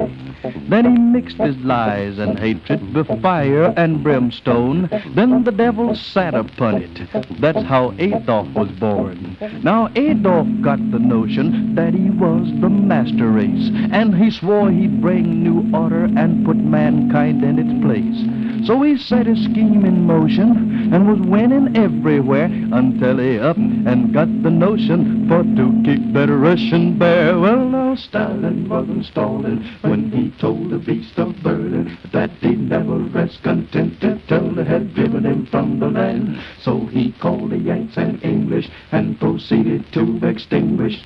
Then 0.69 0.86
he 0.86 1.01
mixed 1.01 1.38
his 1.38 1.57
lies 1.57 2.17
and 2.19 2.38
hatred 2.38 2.93
with 2.93 3.07
fire 3.22 3.74
and 3.77 4.03
brimstone. 4.03 4.89
Then 5.15 5.43
the 5.43 5.51
devil 5.51 5.95
sat 5.95 6.33
upon 6.33 6.81
it. 6.81 7.39
That's 7.39 7.63
how 7.63 7.93
Adolf 7.98 8.50
was 8.53 8.72
born. 8.72 9.32
Now 9.62 9.89
Adolf 9.95 10.47
got 10.62 10.79
the 10.91 11.00
notion 11.00 11.75
that 11.75 11.93
he 11.93 12.09
was 12.09 12.47
the 12.62 12.69
master 12.69 13.29
race, 13.29 13.71
and 13.91 14.15
he 14.15 14.31
swore 14.31 14.71
he'd 14.71 15.01
bring 15.01 15.43
new 15.43 15.69
order 15.75 16.05
and 16.05 16.45
put 16.45 16.57
mankind 16.57 17.43
in 17.43 17.59
its 17.59 17.83
place. 17.83 18.42
So 18.65 18.82
he 18.82 18.98
set 18.98 19.25
his 19.25 19.43
scheme 19.43 19.84
in 19.84 20.08
motion 20.08 20.93
and 20.93 21.08
was 21.08 21.20
winning 21.20 21.75
everywhere 21.75 22.46
until 22.46 23.17
he 23.17 23.38
up 23.38 23.58
and 23.58 24.13
got 24.13 24.29
the 24.41 24.50
notion 24.50 25.27
for 25.27 25.43
to 25.43 25.82
keep 25.84 26.13
that 26.13 26.29
Russian 26.29 26.98
bear. 26.98 27.38
Well, 27.38 27.67
now 27.67 27.96
Stalin 27.96 28.70
wasn't 28.70 29.05
stalling 29.05 29.63
when 29.82 30.12
he 30.12 30.32
told 30.39 30.70
the 30.70 30.77
beast 30.77 31.20
of 31.20 31.36
Berlin 31.43 31.98
that 32.13 32.32
he'd 32.41 32.70
never 32.70 33.00
rest 33.00 33.43
contented 33.43 34.22
till 34.27 34.51
they 34.55 34.63
had 34.63 34.96
driven 34.96 35.25
him 35.25 35.46
from 35.48 35.79
the 35.79 35.89
land. 35.89 36.39
So 36.62 36.86
he 36.86 37.12
called 37.12 37.50
the 37.50 37.58
Yanks 37.58 37.98
and 37.98 38.24
English 38.24 38.70
and 38.93 39.20
proceeded 39.20 39.91
to 39.91 40.20
extinguish 40.25 41.03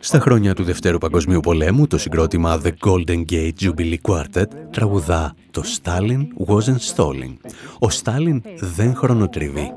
Στα 0.00 0.20
χρόνια 0.20 0.54
του 0.54 0.62
Δευτέρου 0.64 0.98
Παγκοσμίου 0.98 1.40
Πολέμου, 1.40 1.86
το 1.86 1.98
συγκρότημα 1.98 2.60
The 2.64 2.70
Golden 2.86 3.24
Gate 3.32 3.52
Jubilee 3.60 3.96
Quartet 4.02 4.46
τραγουδά 4.70 5.34
«Το 5.50 5.62
Stalin 5.76 6.46
wasn't 6.46 6.94
stalling». 6.94 7.36
Ο 7.78 7.90
Στάλιν 7.90 8.42
δεν 8.60 8.94
χρονοτριβεί. 8.94 9.72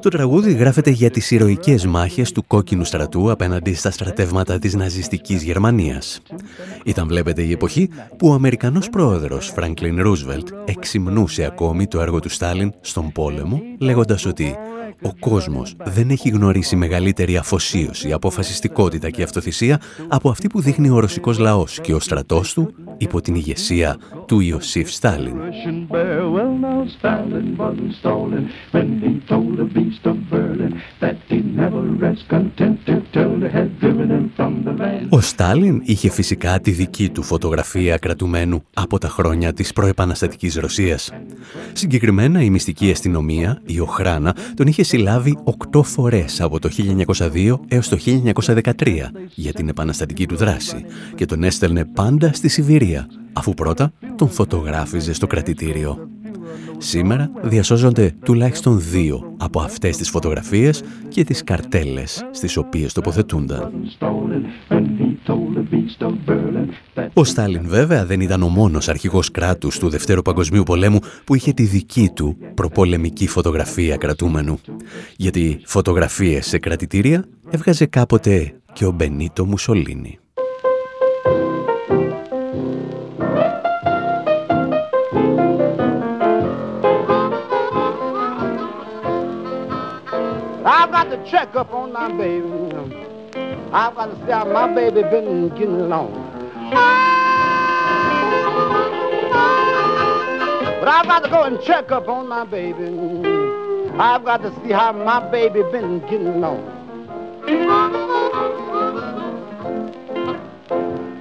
Το 0.00 0.08
τραγούδι 0.08 0.52
γράφεται 0.52 0.90
για 0.90 1.10
τις 1.10 1.30
ηρωικές 1.30 1.86
μάχες 1.86 2.32
του 2.32 2.46
κόκκινου 2.46 2.84
στρατού 2.84 3.30
απέναντι 3.30 3.74
στα 3.74 3.90
στρατεύματα 3.90 4.58
της 4.58 4.74
ναζιστικής 4.74 5.42
Γερμανίας. 5.42 6.20
Ήταν 6.84 7.08
βλέπετε 7.08 7.42
η 7.42 7.52
εποχή 7.52 7.88
που 8.16 8.28
ο 8.28 8.32
Αμερικανός 8.32 8.90
πρόεδρος 8.90 9.48
Φρανκλίν 9.48 10.02
Ρούσβελτ 10.02 10.48
εξυμνούσε 10.64 11.44
ακόμη 11.44 11.86
το 11.86 12.00
έργο 12.00 12.20
του 12.20 12.28
Στάλιν 12.28 12.72
στον 12.80 13.12
πόλεμο 13.12 13.62
λέγοντας 13.78 14.26
ότι 14.26 14.56
ο 15.02 15.14
κόσμος 15.20 15.76
δεν 15.84 16.10
έχει 16.10 16.28
γνωρίσει 16.28 16.76
μεγαλύτερη 16.76 17.36
αφοσίωση, 17.36 18.12
αποφασιστικότητα 18.12 19.10
και 19.10 19.22
αυτοθυσία 19.22 19.80
από 20.08 20.30
αυτή 20.30 20.46
που 20.48 20.60
δείχνει 20.60 20.90
ο 20.90 20.98
ρωσικός 20.98 21.38
λαός 21.38 21.80
και 21.80 21.94
ο 21.94 22.00
στρατός 22.00 22.52
του 22.52 22.74
υπό 22.96 23.20
την 23.20 23.34
ηγεσία 23.34 23.96
του 24.26 24.40
Ιωσήφ 24.40 24.90
Στάλιν. 24.90 25.36
Ο 35.08 35.20
Στάλιν 35.20 35.82
είχε 35.84 36.10
φυσικά 36.10 36.60
τη 36.60 36.70
δική 36.70 37.08
του 37.08 37.22
φωτογραφία 37.22 37.96
κρατουμένου 37.96 38.62
από 38.74 38.98
τα 38.98 39.08
χρόνια 39.08 39.52
της 39.52 39.72
προεπαναστατικής 39.72 40.54
Ρωσίας. 40.54 41.12
Συγκεκριμένα 41.72 42.42
η 42.42 42.50
μυστική 42.50 42.90
αστυνομία, 42.90 43.60
η 43.66 43.80
Οχράνα, 43.80 44.36
τον 44.54 44.66
είχε 44.66 44.82
συλλάβει 44.82 45.38
οκτώ 45.44 45.82
φορές 45.82 46.40
από 46.40 46.58
το 46.58 46.68
1902 46.68 47.60
έως 47.68 47.88
το 47.88 47.96
1913 47.96 49.10
για 49.34 49.52
την 49.52 49.68
επαναστατική 49.68 50.26
του 50.26 50.36
δράση 50.36 50.84
και 51.14 51.26
τον 51.26 51.42
έστελνε 51.42 51.84
πάντα 51.84 52.32
στη 52.32 52.48
Σιβηρία, 52.48 53.08
αφού 53.36 53.54
πρώτα 53.54 53.92
τον 54.16 54.28
φωτογράφιζε 54.28 55.12
στο 55.12 55.26
κρατητήριο. 55.26 56.08
Σήμερα 56.78 57.30
διασώζονται 57.42 58.14
τουλάχιστον 58.24 58.80
δύο 58.80 59.34
από 59.36 59.60
αυτές 59.60 59.96
τις 59.96 60.10
φωτογραφίες 60.10 60.82
και 61.08 61.24
τις 61.24 61.44
καρτέλες 61.44 62.28
στις 62.30 62.56
οποίες 62.56 62.92
τοποθετούνταν. 62.92 63.72
Ο 67.12 67.24
Στάλιν 67.24 67.68
βέβαια 67.68 68.06
δεν 68.06 68.20
ήταν 68.20 68.42
ο 68.42 68.48
μόνος 68.48 68.88
αρχηγός 68.88 69.30
κράτους 69.30 69.78
του 69.78 69.88
Δευτέρου 69.88 70.22
Παγκοσμίου 70.22 70.62
Πολέμου 70.62 70.98
που 71.24 71.34
είχε 71.34 71.52
τη 71.52 71.62
δική 71.62 72.10
του 72.14 72.36
προπολεμική 72.54 73.26
φωτογραφία 73.26 73.96
κρατούμενου. 73.96 74.58
Γιατί 75.16 75.60
φωτογραφίες 75.64 76.46
σε 76.46 76.58
κρατητήρια 76.58 77.24
έβγαζε 77.50 77.86
κάποτε 77.86 78.54
και 78.72 78.84
ο 78.84 78.90
Μπενίτο 78.90 79.44
Μουσολίνη. 79.44 80.18
I've 90.86 90.92
got 90.92 91.10
to 91.10 91.28
check 91.28 91.56
up 91.56 91.72
on 91.72 91.92
my 91.92 92.06
baby. 92.12 92.46
I've 93.72 93.96
got 93.96 94.06
to 94.06 94.16
see 94.24 94.30
how 94.30 94.44
my 94.44 94.72
baby 94.72 95.02
been 95.02 95.48
getting 95.48 95.80
along. 95.80 96.12
But 100.78 100.88
I've 100.88 101.06
got 101.06 101.24
to 101.24 101.28
go 101.28 101.42
and 101.42 101.60
check 101.64 101.90
up 101.90 102.08
on 102.08 102.28
my 102.28 102.44
baby. 102.44 102.84
I've 103.98 104.24
got 104.24 104.42
to 104.42 104.54
see 104.62 104.70
how 104.70 104.92
my 104.92 105.28
baby 105.28 105.62
been 105.72 105.98
getting 106.02 106.28
along. 106.28 106.64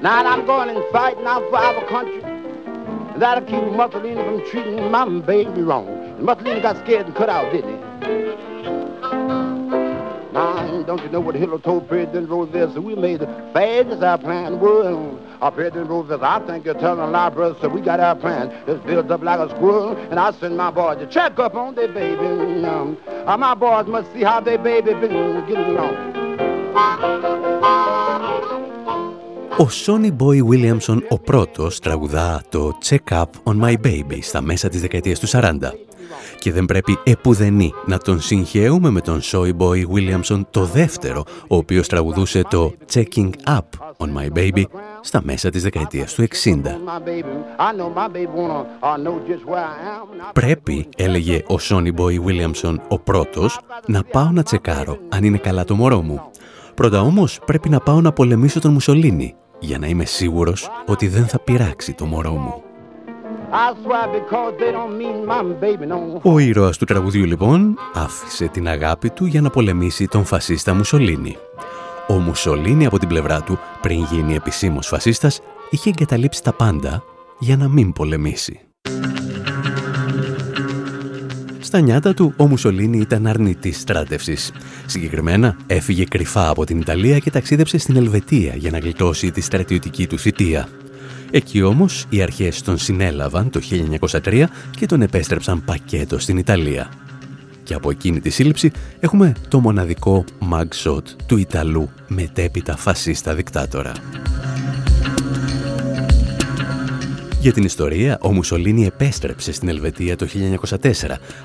Now 0.03 0.27
I'm 0.27 0.45
going 0.45 0.69
and 0.69 0.84
fighting 0.91 1.25
out 1.25 1.41
for 1.50 1.57
our 1.57 1.88
country. 1.88 2.22
That'll 3.17 3.43
keep 3.45 3.75
Mussolini 3.75 4.13
from 4.13 4.48
treating 4.51 4.91
my 4.91 5.10
baby 5.22 5.63
wrong. 5.63 6.24
Mussolini 6.24 6.62
got 6.62 6.77
scared 6.86 7.07
and 7.07 7.15
cut 7.15 7.29
out, 7.29 7.51
didn't 7.51 7.79
he? 7.79 8.35
Now, 10.85 10.85
don't 10.85 11.02
you 11.02 11.09
know 11.09 11.20
what 11.20 11.35
Hitler 11.35 11.59
told 11.59 11.88
President 11.88 12.28
Roosevelt? 12.28 12.75
So 12.75 12.80
we 12.80 12.94
made 12.94 13.20
the 13.20 13.26
fastest 13.54 14.02
our 14.02 14.18
plan 14.18 14.61
was. 14.61 15.18
Our 15.40 15.50
President 15.50 15.88
Roosevelt, 15.88 16.23
I 16.23 16.38
think 16.47 16.66
you're 16.66 16.75
telling 16.75 17.00
a 17.00 17.06
lie, 17.06 17.30
brother. 17.30 17.56
So 17.62 17.68
we 17.68 17.80
got 17.80 17.99
our 17.99 18.14
plan. 18.14 18.52
Just 18.66 18.85
built 18.85 19.11
up 19.11 19.23
like 19.23 19.40
a 19.40 19.49
squirrel, 19.56 19.97
and 20.11 20.20
I 20.20 20.32
send 20.32 20.56
my 20.56 20.70
boys 20.70 20.99
to 20.99 21.06
check 21.06 21.38
up 21.38 21.54
on 21.54 21.75
their 21.75 21.88
baby. 21.88 22.26
Um, 22.66 22.99
uh, 23.09 23.37
my 23.38 23.54
boys 23.54 23.87
must 23.87 24.12
see 24.12 24.23
how 24.23 24.40
their 24.40 24.59
baby 24.59 24.92
been 24.92 25.47
getting 25.49 25.76
along. 25.76 25.97
Ο 29.59 29.68
Sonny 29.68 30.11
Boy 30.11 30.40
Williamson 30.50 30.99
ο 31.09 31.18
πρώτος 31.18 31.78
τραγουδά 31.78 32.42
το 32.49 32.78
Check 32.88 33.12
Up 33.12 33.25
on 33.44 33.61
My 33.61 33.75
Baby 33.87 34.18
στα 34.20 34.40
μέσα 34.40 34.68
της 34.68 34.80
δεκαετίας 34.80 35.18
του 35.18 35.28
40 35.28 35.73
και 36.39 36.51
δεν 36.51 36.65
πρέπει 36.65 37.00
επουδενή 37.03 37.74
να 37.86 37.98
τον 37.98 38.22
συγχαίουμε 38.22 38.89
με 38.89 39.01
τον 39.01 39.22
Soy 39.22 39.51
Boy 39.57 39.84
Williamson 39.93 40.41
το 40.50 40.65
δεύτερο, 40.65 41.24
ο 41.48 41.55
οποίος 41.55 41.88
τραγουδούσε 41.88 42.41
το 42.50 42.74
Checking 42.93 43.29
Up 43.48 43.60
on 43.98 44.07
My 44.07 44.38
Baby 44.38 44.63
στα 45.01 45.22
μέσα 45.24 45.50
της 45.50 45.63
δεκαετίας 45.63 46.13
του 46.13 46.24
60. 46.24 46.27
Πρέπει, 50.34 50.88
έλεγε 50.98 51.43
ο 51.48 51.55
Sonny 51.69 51.93
Boy 51.95 52.24
Williamson 52.25 52.75
ο 52.88 53.00
πρώτος, 53.00 53.60
να 53.86 54.03
πάω 54.03 54.29
να 54.31 54.43
τσεκάρω 54.43 54.98
αν 55.10 55.24
είναι 55.24 55.38
καλά 55.38 55.63
το 55.63 55.75
μωρό 55.75 56.01
μου. 56.01 56.22
Πρώτα 56.75 57.01
όμως 57.01 57.39
πρέπει 57.45 57.69
να 57.69 57.79
πάω 57.79 58.01
να 58.01 58.12
πολεμήσω 58.12 58.60
τον 58.60 58.72
Μουσολίνη 58.72 59.36
για 59.60 59.77
να 59.79 59.88
είμαι 59.88 60.05
σίγουρος 60.05 60.69
ότι 60.86 61.07
δεν 61.07 61.27
θα 61.27 61.39
πειράξει 61.39 61.93
το 61.93 62.05
μωρό 62.05 62.31
μου. 62.31 62.64
Ο 66.21 66.39
ήρωας 66.39 66.77
του 66.77 66.85
τραγουδιού 66.85 67.25
λοιπόν 67.25 67.77
άφησε 67.93 68.47
την 68.47 68.67
αγάπη 68.67 69.09
του 69.09 69.25
για 69.25 69.41
να 69.41 69.50
πολεμήσει 69.50 70.07
τον 70.07 70.25
φασίστα 70.25 70.74
Μουσολίνη. 70.74 71.38
Ο 72.07 72.13
Μουσολίνη 72.13 72.85
από 72.85 73.00
την 73.00 73.07
πλευρά 73.07 73.41
του, 73.41 73.59
πριν 73.81 74.03
γίνει 74.12 74.35
επισήμως 74.35 74.88
φασίστας, 74.88 75.41
είχε 75.69 75.89
εγκαταλείψει 75.89 76.43
τα 76.43 76.53
πάντα 76.53 77.03
για 77.39 77.57
να 77.57 77.67
μην 77.67 77.93
πολεμήσει. 77.93 78.59
Στα 81.59 81.79
νιάτα 81.79 82.13
του, 82.13 82.33
ο 82.38 82.47
Μουσολίνη 82.47 82.97
ήταν 82.97 83.27
αρνητής 83.27 83.79
στράτευσης. 83.79 84.51
Συγκεκριμένα, 84.85 85.57
έφυγε 85.67 86.03
κρυφά 86.03 86.50
από 86.50 86.65
την 86.65 86.79
Ιταλία 86.79 87.19
και 87.19 87.31
ταξίδεψε 87.31 87.77
στην 87.77 87.95
Ελβετία 87.95 88.55
για 88.55 88.71
να 88.71 88.77
γλιτώσει 88.77 89.31
τη 89.31 89.41
στρατιωτική 89.41 90.07
του 90.07 90.19
θητεία. 90.19 90.67
Εκεί 91.32 91.62
όμως 91.62 92.05
οι 92.10 92.22
αρχές 92.22 92.62
τον 92.62 92.77
συνέλαβαν 92.77 93.50
το 93.50 93.62
1903 94.24 94.44
και 94.77 94.86
τον 94.86 95.01
επέστρεψαν 95.01 95.63
πακέτο 95.63 96.20
στην 96.20 96.38
Ιταλία. 96.38 96.89
Και 97.63 97.74
από 97.74 97.89
εκείνη 97.91 98.20
τη 98.20 98.29
σύλληψη 98.29 98.72
έχουμε 99.00 99.34
το 99.48 99.60
μοναδικό 99.60 100.24
mugshot 100.51 101.03
του 101.25 101.38
Ιταλού 101.38 101.89
μετέπειτα 102.08 102.77
φασίστα 102.77 103.34
δικτάτορα. 103.34 103.91
Για 107.46 107.53
την 107.53 107.63
ιστορία, 107.63 108.17
ο 108.22 108.34
Μουσολίνη 108.34 108.86
επέστρεψε 108.86 109.51
στην 109.51 109.67
Ελβετία 109.67 110.15
το 110.15 110.27
1904, 110.79 110.89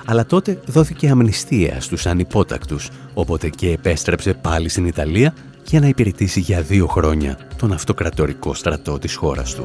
αλλά 0.05 0.25
τότε 0.25 0.59
δόθηκε 0.65 1.09
αμνηστία 1.09 1.81
στους 1.81 2.05
ανυπότακτους, 2.05 2.89
οπότε 3.13 3.49
και 3.49 3.71
επέστρεψε 3.71 4.33
πάλι 4.33 4.69
στην 4.69 4.85
Ιταλία 4.85 5.33
για 5.65 5.79
να 5.79 5.87
υπηρετήσει 5.87 6.39
για 6.39 6.61
δύο 6.61 6.87
χρόνια 6.87 7.37
τον 7.57 7.71
αυτοκρατορικό 7.71 8.53
στρατό 8.53 8.99
της 8.99 9.15
χώρας 9.15 9.53
του. 9.55 9.63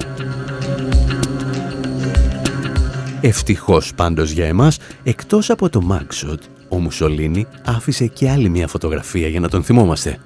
Ευτυχώς 3.21 3.95
πάντως 3.95 4.31
για 4.31 4.47
εμάς, 4.47 4.79
εκτός 5.03 5.51
από 5.51 5.69
το 5.69 5.81
Μάξοτ, 5.81 6.43
ο 6.69 6.79
Μουσολίνη 6.79 7.47
άφησε 7.65 8.07
και 8.07 8.31
άλλη 8.31 8.49
μια 8.49 8.69
φωτογραφία 8.69 9.29
για 9.29 9.41
να 9.41 9.49
τον 9.49 9.63
θυμόμαστε. 9.63 10.19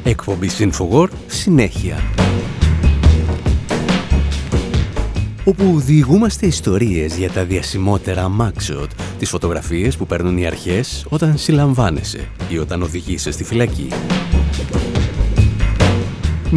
Εκπομπή 0.03 0.49
InfoWord 0.59 1.09
συνέχεια. 1.27 1.97
όπου 5.47 5.79
διηγούμαστε 5.79 6.45
ιστορίες 6.45 7.17
για 7.17 7.31
τα 7.31 7.45
διασημότερα 7.45 8.31
mugshot, 8.39 8.87
τις 9.19 9.29
φωτογραφίες 9.29 9.97
που 9.97 10.05
παίρνουν 10.05 10.37
οι 10.37 10.45
αρχές 10.45 11.05
όταν 11.09 11.37
συλλαμβάνεσαι 11.37 12.29
ή 12.49 12.57
όταν 12.57 12.81
οδηγείσαι 12.81 13.31
στη 13.31 13.43
φυλακή. 13.43 13.87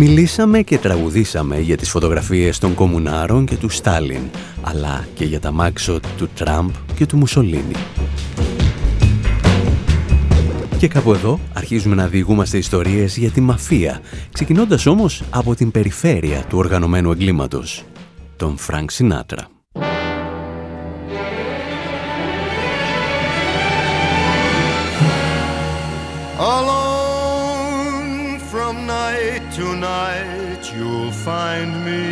Μιλήσαμε 0.01 0.63
και 0.63 0.79
τραγουδήσαμε 0.79 1.59
για 1.59 1.77
τις 1.77 1.91
φωτογραφίες 1.91 2.59
των 2.59 2.75
κομμουνάρων 2.75 3.47
και 3.47 3.57
του 3.57 3.69
Στάλιν, 3.69 4.23
αλλά 4.63 5.07
και 5.15 5.25
για 5.25 5.41
τα 5.41 5.53
mugshot 5.53 6.01
του 6.17 6.29
Τραμπ 6.35 6.71
και 6.95 7.07
του 7.07 7.17
Μουσολίνη. 7.17 7.75
Και 10.79 10.89
κάπου 10.89 11.13
εδώ 11.13 11.41
αρχίζουμε 11.55 11.95
να 11.95 12.07
διηγούμαστε 12.07 12.59
ιστορίες 12.59 13.17
για 13.17 13.31
τη 13.31 13.41
μαφία, 13.41 14.01
ξεκινώντας 14.33 14.87
όμως 14.87 15.23
από 15.31 15.55
την 15.55 15.71
περιφέρεια 15.71 16.45
του 16.49 16.59
οργανωμένου 16.59 17.11
εγκλήματος, 17.11 17.85
τον 18.37 18.57
Φρανκ 18.57 18.91
Σινάτρα. 18.91 19.58
You'll 30.79 31.13
find 31.29 31.71
me 31.87 32.03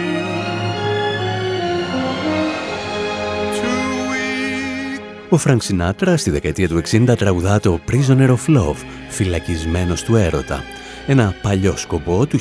Ο 5.28 5.36
Φρανκ 5.36 5.62
Σινάτρα 5.62 6.16
στη 6.16 6.30
δεκαετία 6.30 6.68
του 6.68 6.80
60 6.90 7.14
τραγουδά 7.18 7.60
το 7.60 7.80
Prisoner 7.90 8.28
of 8.28 8.56
Love, 8.56 8.76
φυλακισμένος 9.08 10.02
του 10.02 10.16
έρωτα. 10.16 10.62
ένα 11.06 11.34
παλιό 11.42 11.76
σκοπό 11.76 12.26
του 12.26 12.38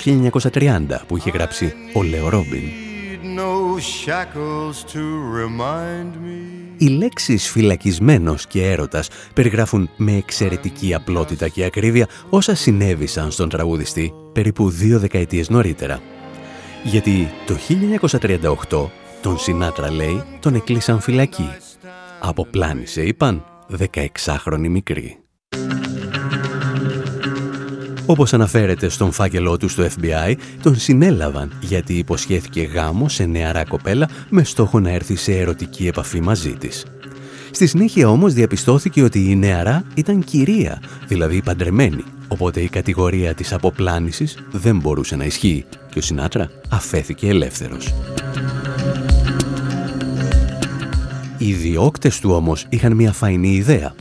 1930 0.52 0.86
που 1.08 1.18
είχε 1.18 1.30
γράψει 1.30 1.74
ο 1.94 2.04
Λέο 2.04 2.30
Ρόμπιν. 2.30 2.64
Οι 6.78 6.88
λέξεις 6.88 7.50
φυλακισμένος 7.50 8.48
και 8.48 8.64
έρωτας 8.64 9.10
περιγράφουν 9.34 9.90
με 9.98 10.16
εξαιρετική 10.16 10.94
απλότητα 10.94 11.48
και 11.48 11.64
ακρίβεια 11.64 12.08
όσα 12.30 12.56
συνέβησαν 12.56 13.32
στον 13.32 13.50
τραγουδιστή 13.50 14.14
περίπου 14.34 14.70
δύο 14.70 15.00
δεκαετίες 15.00 15.50
νωρίτερα. 15.50 16.00
Γιατί 16.86 17.32
το 17.46 17.56
1938 18.70 18.90
τον 19.22 19.38
Σινάτρα 19.38 19.92
λέει 19.92 20.24
τον 20.40 20.56
εκλείσαν 20.56 21.00
φυλακή. 21.00 21.50
Αποπλάνησε 22.20 23.02
είπαν 23.02 23.46
16χρονη 23.80 24.68
μικρή. 24.70 25.18
Όπως 28.06 28.34
αναφέρεται 28.34 28.90
στον 28.90 29.12
φάκελό 29.12 29.58
του 29.58 29.70
στο 29.70 29.84
FBI, 29.84 30.36
τον 30.62 30.76
συνέλαβαν 30.76 31.58
γιατί 31.62 31.94
υποσχέθηκε 31.94 32.62
γάμο 32.62 33.10
σε 33.10 33.26
νεαρά 33.26 33.66
κοπέλα 33.66 34.10
με 34.30 34.44
στόχο 34.44 34.80
να 34.80 34.90
έρθει 34.90 35.16
σε 35.16 35.38
ερωτική 35.38 35.88
επαφή 35.88 36.22
μαζί 36.22 36.54
της. 36.54 36.86
Στη 37.56 37.68
συνέχεια 37.68 38.10
όμως 38.10 38.34
διαπιστώθηκε 38.34 39.04
ότι 39.04 39.30
η 39.30 39.36
νεαρά 39.36 39.84
ήταν 39.94 40.24
κυρία, 40.24 40.82
δηλαδή 41.08 41.42
παντρεμένη, 41.42 42.04
οπότε 42.28 42.62
η 42.62 42.68
κατηγορία 42.68 43.34
της 43.34 43.54
αποπλάνησης 43.54 44.38
δεν 44.52 44.80
μπορούσε 44.80 45.16
να 45.16 45.26
ισχύει 45.26 45.66
και 45.90 46.00
ο 46.00 46.02
Σινάτρα 46.02 46.50
αφέθηκε 46.70 47.28
ελεύθερος. 47.28 47.94
Οι 51.38 51.54
διώκτες 51.54 52.20
του 52.20 52.32
όμως 52.32 52.66
είχαν 52.70 52.94
μια 52.94 53.12
φαϊνή 53.12 53.56
ιδέα. 53.56 53.94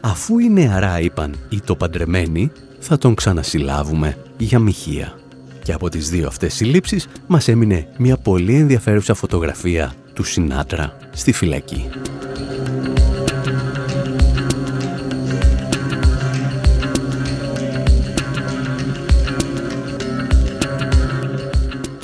Αφού 0.00 0.38
η 0.38 0.48
νεαρά 0.48 1.00
είπαν 1.00 1.34
ή 1.48 1.60
το 1.60 1.76
παντρεμένη, 1.76 2.50
θα 2.78 2.98
τον 2.98 3.14
ξανασυλλάβουμε 3.14 4.16
για 4.36 4.58
μοιχεία. 4.58 5.18
Και 5.62 5.72
από 5.72 5.88
τις 5.88 6.10
δύο 6.10 6.26
αυτές 6.26 6.54
συλλήψεις 6.54 7.08
μας 7.26 7.48
έμεινε 7.48 7.88
μια 7.98 8.16
πολύ 8.16 8.54
ενδιαφέρουσα 8.54 9.14
φωτογραφία 9.14 9.94
του 10.14 10.24
Σινάτρα 10.24 10.96
στη 11.12 11.32
φυλακή. 11.32 11.88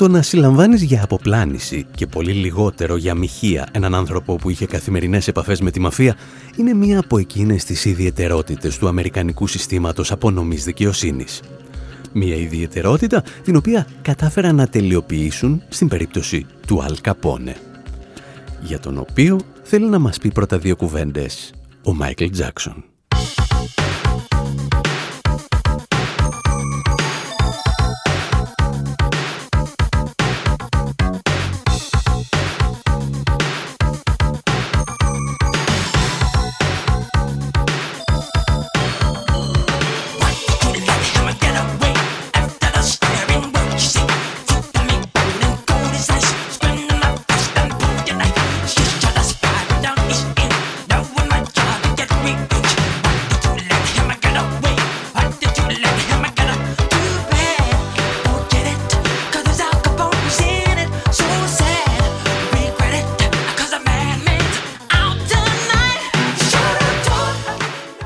Το 0.03 0.09
να 0.09 0.23
συλλαμβάνεις 0.23 0.83
για 0.83 1.03
αποπλάνηση 1.03 1.87
και 1.95 2.07
πολύ 2.07 2.33
λιγότερο 2.33 2.97
για 2.97 3.15
μοιχεία 3.15 3.67
έναν 3.73 3.95
άνθρωπο 3.95 4.37
που 4.37 4.51
είχε 4.51 4.67
καθημερινές 4.67 5.29
επαφές 5.29 5.61
με 5.61 5.71
τη 5.71 5.81
μαφία 5.81 6.17
είναι 6.57 6.75
μία 6.75 6.99
από 6.99 7.19
εκείνες 7.19 7.65
τις 7.65 7.85
ιδιαιτερότητες 7.85 8.79
του 8.79 8.89
Αμερικανικού 8.89 9.47
συστήματος 9.47 10.13
απονομής 10.13 10.65
δικαιοσύνης. 10.65 11.41
Μία 12.13 12.37
ιδιαιτερότητα 12.37 13.23
την 13.45 13.57
οποία 13.57 13.87
κατάφεραν 14.03 14.55
να 14.55 14.67
τελειοποιήσουν 14.67 15.63
στην 15.69 15.89
περίπτωση 15.89 16.47
του 16.67 16.83
Αλ 16.83 16.97
Καπόνε, 17.01 17.57
για 18.63 18.79
τον 18.79 18.99
οποίο 18.99 19.41
θέλει 19.75 19.89
να 19.89 19.99
μας 19.99 20.19
πει 20.19 20.33
πρώτα 20.33 20.59
δύο 20.59 20.77
κουβέντες 20.77 21.53
ο 21.85 21.95
Μάικλ 21.95 22.27
Τζάκσον. 22.31 22.92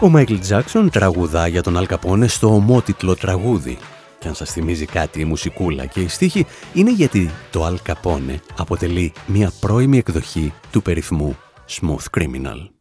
Ο 0.07 0.09
Μάικλ 0.09 0.35
Τζάκσον 0.35 0.91
τραγουδά 0.91 1.47
για 1.47 1.63
τον 1.63 1.77
Αλκαπόνε 1.77 2.27
στο 2.27 2.55
ομότιτλο 2.55 3.15
τραγούδι. 3.15 3.79
Και 4.19 4.29
αν 4.29 4.35
σας 4.35 4.51
θυμίζει 4.51 4.87
κάτι 4.87 5.21
η 5.21 5.25
μουσικούλα 5.25 5.87
και 5.87 6.01
η 6.01 6.09
στίχη, 6.09 6.47
είναι 6.73 6.93
γιατί 6.93 7.31
το 7.51 7.65
Αλκαπόνε 7.65 8.41
αποτελεί 8.57 9.13
μια 9.27 9.53
πρώιμη 9.61 9.99
εκδοχή 9.99 10.53
του 10.71 10.83
περίφημου 10.83 11.37
Smooth 11.71 12.19
Criminal. 12.19 12.76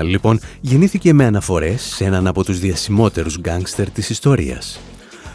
Criminal, 0.00 0.04
λοιπόν, 0.04 0.40
γεννήθηκε 0.60 1.12
με 1.12 1.24
αναφορές 1.24 1.82
σε 1.82 2.04
έναν 2.04 2.26
από 2.26 2.44
τους 2.44 2.58
διασημότερους 2.58 3.38
γκάνγκστερ 3.38 3.90
της 3.90 4.10
ιστορίας. 4.10 4.80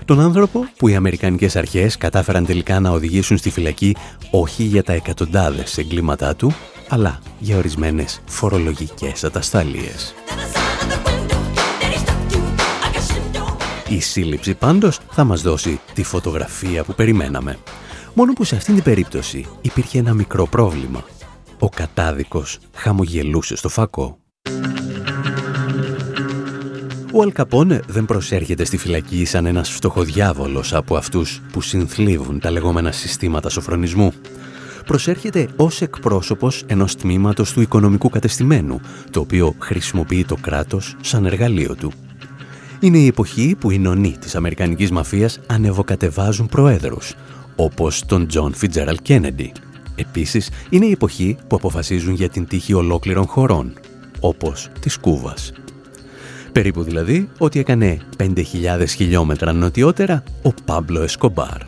Τον 0.05 0.19
άνθρωπο 0.19 0.59
που 0.77 0.87
οι 0.87 0.95
Αμερικανικές 0.95 1.55
αρχές 1.55 1.97
κατάφεραν 1.97 2.45
τελικά 2.45 2.79
να 2.79 2.89
οδηγήσουν 2.89 3.37
στη 3.37 3.49
φυλακή 3.49 3.95
όχι 4.31 4.63
για 4.63 4.83
τα 4.83 4.93
εκατοντάδες 4.93 5.77
εγκλήματά 5.77 6.35
του, 6.35 6.55
αλλά 6.89 7.19
για 7.39 7.57
ορισμένες 7.57 8.21
φορολογικές 8.25 9.23
αταστάλειες. 9.23 10.13
Η 13.89 13.99
σύλληψη 13.99 14.53
πάντως 14.53 14.99
θα 15.11 15.23
μας 15.23 15.41
δώσει 15.41 15.79
τη 15.93 16.03
φωτογραφία 16.03 16.83
που 16.83 16.93
περιμέναμε. 16.93 17.57
Μόνο 18.13 18.33
που 18.33 18.43
σε 18.43 18.55
αυτήν 18.55 18.73
την 18.73 18.83
περίπτωση 18.83 19.45
υπήρχε 19.61 19.97
ένα 19.97 20.13
μικρό 20.13 20.47
πρόβλημα 20.47 21.03
ο 21.59 21.69
κατάδικος 21.69 22.59
χαμογελούσε 22.73 23.55
στο 23.55 23.69
φακό. 23.69 24.24
Ο 27.17 27.21
Αλκαπόνε 27.21 27.79
δεν 27.87 28.05
προσέρχεται 28.05 28.65
στη 28.65 28.77
φυλακή 28.77 29.25
σαν 29.25 29.45
ένας 29.45 29.69
φτωχοδιάβολος 29.69 30.73
από 30.73 30.95
αυτούς 30.95 31.41
που 31.51 31.61
συνθλίβουν 31.61 32.39
τα 32.39 32.51
λεγόμενα 32.51 32.91
συστήματα 32.91 33.49
σοφρονισμού. 33.49 34.11
Προσέρχεται 34.85 35.47
ως 35.55 35.81
εκπρόσωπος 35.81 36.63
ενός 36.67 36.95
τμήματος 36.95 37.53
του 37.53 37.61
οικονομικού 37.61 38.09
κατεστημένου, 38.09 38.79
το 39.11 39.19
οποίο 39.19 39.55
χρησιμοποιεί 39.59 40.25
το 40.25 40.35
κράτος 40.41 40.95
σαν 41.01 41.25
εργαλείο 41.25 41.75
του. 41.75 41.91
Είναι 42.79 42.97
η 42.97 43.07
εποχή 43.07 43.55
που 43.59 43.71
οι 43.71 43.77
νονοί 43.77 44.17
της 44.19 44.35
Αμερικανικής 44.35 44.91
μαφίας 44.91 45.39
ανεβοκατεβάζουν 45.47 46.47
προέδρους, 46.47 47.13
όπως 47.55 48.05
τον 48.05 48.27
Τζον 48.27 48.53
Φιτζέραλ 48.53 48.97
Κέννεντι, 49.01 49.51
Επίσης, 49.95 50.49
είναι 50.69 50.85
η 50.85 50.91
εποχή 50.91 51.37
που 51.47 51.55
αποφασίζουν 51.55 52.13
για 52.13 52.29
την 52.29 52.47
τύχη 52.47 52.73
ολόκληρων 52.73 53.25
χωρών, 53.25 53.73
όπως 54.19 54.69
της 54.79 54.97
Κούβας. 54.97 55.51
Περίπου 56.55 56.83
δηλαδή 56.83 57.29
ότι 57.37 57.59
έκανε 57.59 57.97
5.000 58.17 58.43
χιλιόμετρα 58.87 59.53
νοτιότερα 59.53 60.23
ο 60.41 60.49
Πάμπλο 60.65 61.01
Εσκομπάρ, 61.01 61.61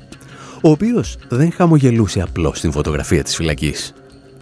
ο 0.62 0.70
οποίος 0.70 1.18
δεν 1.30 1.52
χαμογελούσε 1.52 2.22
απλώς 2.22 2.58
στην 2.58 2.72
φωτογραφία 2.72 3.24
της 3.24 3.36
φυλακής. 3.36 3.94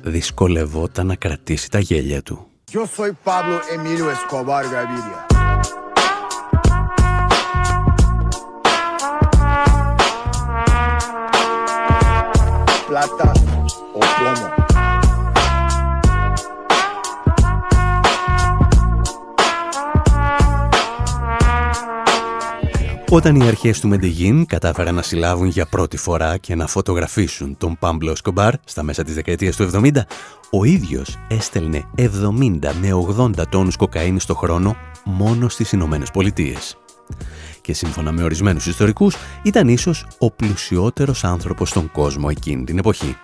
Δυσκολευόταν 0.03 1.05
να 1.07 1.15
κρατήσει 1.15 1.69
τα 1.69 1.79
γέλια 1.79 2.21
του. 2.21 2.47
Yo 2.71 2.83
soy 2.97 3.11
Pablo 3.23 3.57
Emilio 3.75 4.05
Escobar 4.15 4.63
Gaviria. 4.73 5.19
Plata 12.87 13.31
o 13.93 14.01
plomo. 14.15 14.54
Όταν 23.09 23.35
οι 23.35 23.47
αρχές 23.47 23.79
του 23.79 23.87
Μεντεγίν 23.87 24.45
κατάφεραν 24.45 24.95
να 24.95 25.01
συλλάβουν 25.01 25.47
για 25.47 25.65
πρώτη 25.65 25.97
φορά 25.97 26.37
και 26.37 26.55
να 26.55 26.67
φωτογραφίσουν 26.67 27.57
τον 27.57 27.77
Πάμπλο 27.79 28.15
Σκομπάρ 28.15 28.53
στα 28.65 28.83
μέσα 28.83 29.03
της 29.03 29.15
δεκαετίας 29.15 29.55
του 29.55 29.69
70, 29.73 29.89
ο 30.51 30.63
ίδιος 30.63 31.17
έστελνε 31.27 31.83
70 31.97 32.03
με 32.81 32.89
80 33.17 33.47
τόνους 33.49 33.75
κοκαίνης 33.75 34.25
το 34.25 34.35
χρόνο 34.35 34.75
μόνο 35.03 35.49
στις 35.49 35.71
Ηνωμένες 35.71 36.11
Πολιτείες. 36.11 36.77
Και 37.61 37.73
σύμφωνα 37.73 38.11
με 38.11 38.23
ορισμένους 38.23 38.65
ιστορικούς, 38.65 39.15
ήταν 39.43 39.67
ίσως 39.67 40.07
ο 40.19 40.31
πλουσιότερος 40.31 41.23
άνθρωπος 41.23 41.69
στον 41.69 41.91
κόσμο 41.91 42.27
εκείνη 42.31 42.63
την 42.63 42.77
εποχή. 42.77 43.17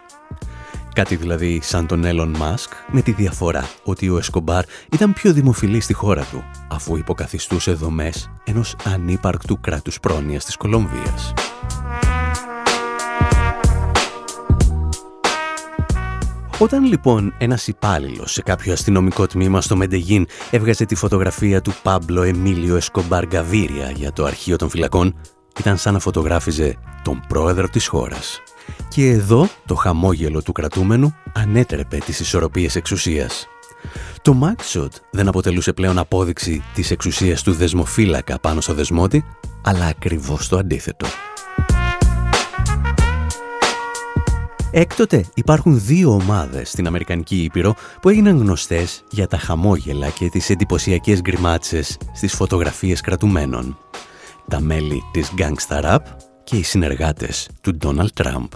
Κάτι 0.95 1.15
δηλαδή 1.15 1.59
σαν 1.63 1.87
τον 1.87 2.03
Έλλον 2.03 2.35
Μάσκ 2.37 2.71
με 2.91 3.01
τη 3.01 3.11
διαφορά 3.11 3.69
ότι 3.83 4.09
ο 4.09 4.17
Εσκομπάρ 4.17 4.63
ήταν 4.91 5.13
πιο 5.13 5.33
δημοφιλής 5.33 5.83
στη 5.83 5.93
χώρα 5.93 6.23
του 6.23 6.43
αφού 6.69 6.97
υποκαθιστούσε 6.97 7.71
δομές 7.73 8.29
ενός 8.43 8.75
ανύπαρκτου 8.83 9.59
κράτους 9.61 9.99
πρόνοιας 9.99 10.45
της 10.45 10.55
Κολομβίας. 10.57 11.33
Όταν 16.57 16.83
λοιπόν 16.85 17.33
ένας 17.37 17.67
υπάλληλος 17.67 18.31
σε 18.31 18.41
κάποιο 18.41 18.73
αστυνομικό 18.73 19.27
τμήμα 19.27 19.61
στο 19.61 19.75
Μεντεγίν 19.75 20.27
έβγαζε 20.51 20.85
τη 20.85 20.95
φωτογραφία 20.95 21.61
του 21.61 21.73
Πάμπλο 21.83 22.21
Εμίλιο 22.21 22.75
Εσκομπάρ 22.75 23.25
Γκαβίρια 23.25 23.91
για 23.91 24.11
το 24.11 24.25
αρχείο 24.25 24.55
των 24.55 24.69
φυλακών, 24.69 25.15
ήταν 25.59 25.77
σαν 25.77 25.93
να 25.93 25.99
φωτογράφιζε 25.99 26.75
τον 27.03 27.21
πρόεδρο 27.27 27.67
της 27.69 27.87
χώρας. 27.87 28.41
Και 28.89 29.09
εδώ 29.09 29.47
το 29.65 29.75
χαμόγελο 29.75 30.41
του 30.41 30.51
κρατούμενου 30.51 31.15
ανέτρεπε 31.33 31.97
τις 31.97 32.19
ισορροπίες 32.19 32.75
εξουσίας. 32.75 33.47
Το 34.21 34.33
Μάξοτ 34.33 34.93
δεν 35.11 35.27
αποτελούσε 35.27 35.73
πλέον 35.73 35.97
απόδειξη 35.97 36.63
της 36.73 36.91
εξουσίας 36.91 37.43
του 37.43 37.53
δεσμοφύλακα 37.53 38.39
πάνω 38.39 38.61
στο 38.61 38.73
δεσμότη, 38.73 39.25
αλλά 39.61 39.85
ακριβώς 39.85 40.47
το 40.47 40.57
αντίθετο. 40.57 41.07
Έκτοτε 44.73 45.25
υπάρχουν 45.33 45.81
δύο 45.85 46.13
ομάδες 46.13 46.69
στην 46.69 46.87
Αμερικανική 46.87 47.43
Ήπειρο 47.43 47.75
που 48.01 48.09
έγιναν 48.09 48.37
γνωστές 48.37 49.03
για 49.09 49.27
τα 49.27 49.37
χαμόγελα 49.37 50.09
και 50.09 50.29
τις 50.29 50.49
εντυπωσιακές 50.49 51.21
γκριμάτσες 51.21 51.97
στις 52.13 52.33
φωτογραφίες 52.33 53.01
κρατουμένων. 53.01 53.77
Τα 54.47 54.59
μέλη 54.59 55.01
της 55.11 55.31
Gangsta 55.37 55.83
Rap 55.83 55.99
και 56.50 56.56
οι 56.56 56.62
συνεργάτες 56.62 57.48
του 57.60 57.78
Donald 57.82 58.12
Trump. 58.22 58.48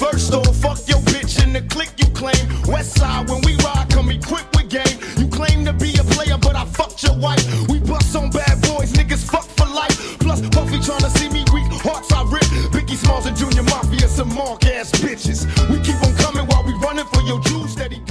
First 0.00 0.34
off, 0.34 0.56
fuck 0.64 0.88
your 0.88 1.02
bitch 1.12 1.42
in 1.42 1.52
the 1.52 1.62
click 1.74 1.92
you 1.98 2.08
claim. 2.20 2.44
West 2.66 2.98
side, 2.98 3.28
when 3.28 3.40
we 3.42 3.52
ride, 3.66 3.86
come 3.90 4.10
equipped 4.10 4.56
with 4.56 4.68
game. 4.68 4.96
You 5.20 5.26
claim 5.28 5.64
to 5.68 5.72
be 5.72 5.90
a 6.02 6.04
player, 6.14 6.38
but 6.46 6.54
I 6.56 6.64
fucked 6.64 7.02
your 7.02 7.16
wife. 7.16 7.44
We 7.68 7.80
bust 7.80 8.14
on 8.16 8.30
bad 8.30 8.56
boys, 8.62 8.92
niggas 8.92 9.24
fuck 9.32 9.46
for 9.58 9.66
life. 9.66 10.18
Plus, 10.18 10.40
Puffy 10.54 10.78
trying 10.80 11.04
to 11.08 11.10
see 11.18 11.28
me 11.28 11.44
weak, 11.54 11.70
hearts 11.86 12.12
I 12.12 12.22
rip. 12.24 12.48
Biggie 12.74 12.96
Smalls 12.96 13.26
and 13.26 13.36
Junior 13.36 13.62
Mafia, 13.64 14.08
some 14.08 14.34
mark 14.34 14.64
ass 14.66 14.90
bitches. 14.92 15.46
We 15.70 15.78
keep 15.80 16.00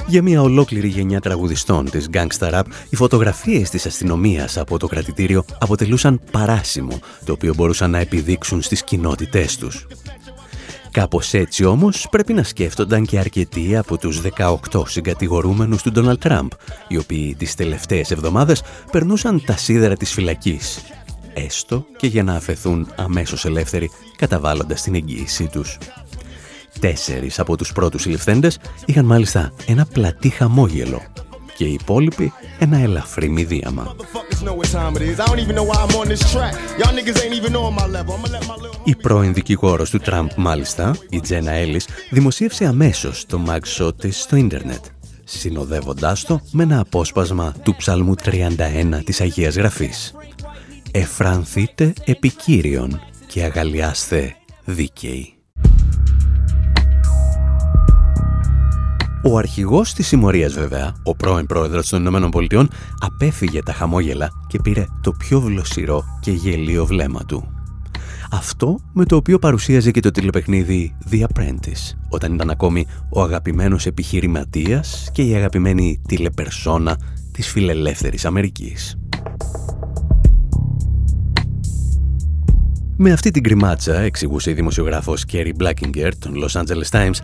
Για 0.07 0.23
μια 0.23 0.43
ολόκληρη 0.43 0.89
γενιά 0.89 1.21
τραγουδιστών 1.21 1.91
της 1.91 2.09
Gangsta 2.13 2.53
Rap, 2.53 2.63
οι 2.91 2.97
φωτογραφίες 2.97 3.71
της 3.71 3.87
αστυνομίας 3.87 4.57
από 4.59 4.79
το 4.79 4.87
κρατητήριο 4.87 5.45
αποτελούσαν 5.61 6.21
παράσημο, 6.31 6.99
το 7.25 7.33
οποίο 7.33 7.55
μπορούσαν 7.55 7.91
να 7.91 7.99
επιδείξουν 7.99 8.63
στις 8.63 8.85
κοινότητές 8.85 9.57
τους. 9.57 9.87
Κάπως 10.91 11.35
έτσι 11.35 11.65
όμως 11.65 12.07
πρέπει 12.11 12.33
να 12.33 12.43
σκέφτονταν 12.43 13.07
και 13.07 13.19
αρκετοί 13.19 13.77
από 13.77 13.99
τους 13.99 14.21
18 14.21 14.87
συγκατηγορούμενους 14.87 15.83
του 15.83 15.91
Ντόναλτ 15.91 16.21
Τραμπ, 16.21 16.51
οι 16.89 16.97
οποίοι 16.97 17.35
τις 17.35 17.55
τελευταίες 17.55 18.11
εβδομάδες 18.11 18.63
περνούσαν 18.93 19.43
τα 19.45 19.57
σίδερα 19.57 19.95
της 19.95 20.13
φυλακής, 20.13 20.79
έστω 21.35 21.87
και 21.97 22.07
για 22.07 22.23
να 22.23 22.35
αφαιθούν 22.35 22.93
αμέσως 22.97 23.45
ελεύθεροι 23.45 23.91
καταβάλλοντας 24.17 24.83
την 24.83 24.95
εγγύησή 24.95 25.47
τους. 25.47 25.79
Τέσσερις 26.81 27.39
από 27.39 27.57
τους 27.57 27.73
πρώτους 27.73 28.03
συλληφθέντες 28.03 28.59
είχαν 28.87 29.05
μάλιστα 29.05 29.53
ένα 29.67 29.87
πλατή 29.93 30.29
χαμόγελο 30.29 31.03
και 31.57 31.65
οι 31.65 31.73
υπόλοιποι 31.73 32.33
ένα 32.59 32.79
ελαφρύ 32.79 33.29
μηδίαμα. 33.29 33.97
Η 38.85 38.97
πρώην 38.97 39.35
δικηγόρος 39.35 39.91
του 39.91 39.99
Τραμπ 39.99 40.31
μάλιστα, 40.37 40.97
η 41.11 41.21
Τζένα 41.21 41.51
Έλλης, 41.51 41.89
δημοσίευσε 42.11 42.65
αμέσως 42.65 43.27
το 43.27 43.41
mugshot 43.49 43.97
της 43.97 44.21
στο 44.21 44.37
ίντερνετ, 44.37 44.85
συνοδεύοντάς 45.25 46.25
το 46.25 46.41
με 46.51 46.63
ένα 46.63 46.81
απόσπασμα 46.81 47.55
του 47.63 47.77
ψαλμού 47.77 48.15
31 48.25 49.03
της 49.05 49.21
Αγίας 49.21 49.57
Γραφής. 49.57 50.15
«Εφρανθείτε 50.91 51.93
επικύριον 52.05 53.01
και 53.27 53.43
αγαλιάστε 53.43 54.37
δίκαιοι». 54.65 55.35
Ο 59.27 59.39
αρχηγός 59.39 59.93
της 59.93 60.07
συμμορίας 60.07 60.53
βέβαια, 60.53 60.95
ο 61.03 61.17
πρώην 61.17 61.47
πρόεδρος 61.47 61.89
των 61.89 62.01
Ηνωμένων 62.01 62.31
Πολιτειών, 62.31 62.69
απέφυγε 62.99 63.63
τα 63.63 63.73
χαμόγελα 63.73 64.31
και 64.47 64.59
πήρε 64.63 64.87
το 65.01 65.13
πιο 65.13 65.41
βλοσιρό 65.41 66.05
και 66.21 66.31
γελίο 66.31 66.87
βλέμμα 66.87 67.25
του. 67.25 67.49
Αυτό 68.31 68.79
με 68.93 69.05
το 69.05 69.17
οποίο 69.17 69.39
παρουσίαζε 69.39 69.91
και 69.91 70.01
το 70.01 70.11
τηλεπαιχνίδι 70.11 70.97
The 71.11 71.21
Apprentice, 71.21 71.97
όταν 72.09 72.35
ήταν 72.35 72.51
ακόμη 72.51 72.87
ο 73.09 73.23
αγαπημένος 73.23 73.87
επιχειρηματίας 73.87 75.09
και 75.13 75.23
η 75.23 75.35
αγαπημένη 75.35 76.01
τηλεπερσόνα 76.09 76.99
της 77.33 77.49
φιλελεύθερης 77.49 78.25
Αμερικής. 78.25 78.99
Με 82.97 83.13
αυτή 83.13 83.31
την 83.31 83.43
κρυμάτσα, 83.43 84.01
εξηγούσε 84.01 84.51
η 84.51 84.55
δημοσιογράφος 84.55 85.25
Kerry 85.33 85.53
Blackinger 85.63 86.11
των 86.19 86.35
Los 86.35 86.61
Angeles 86.61 86.89
Times, 86.91 87.17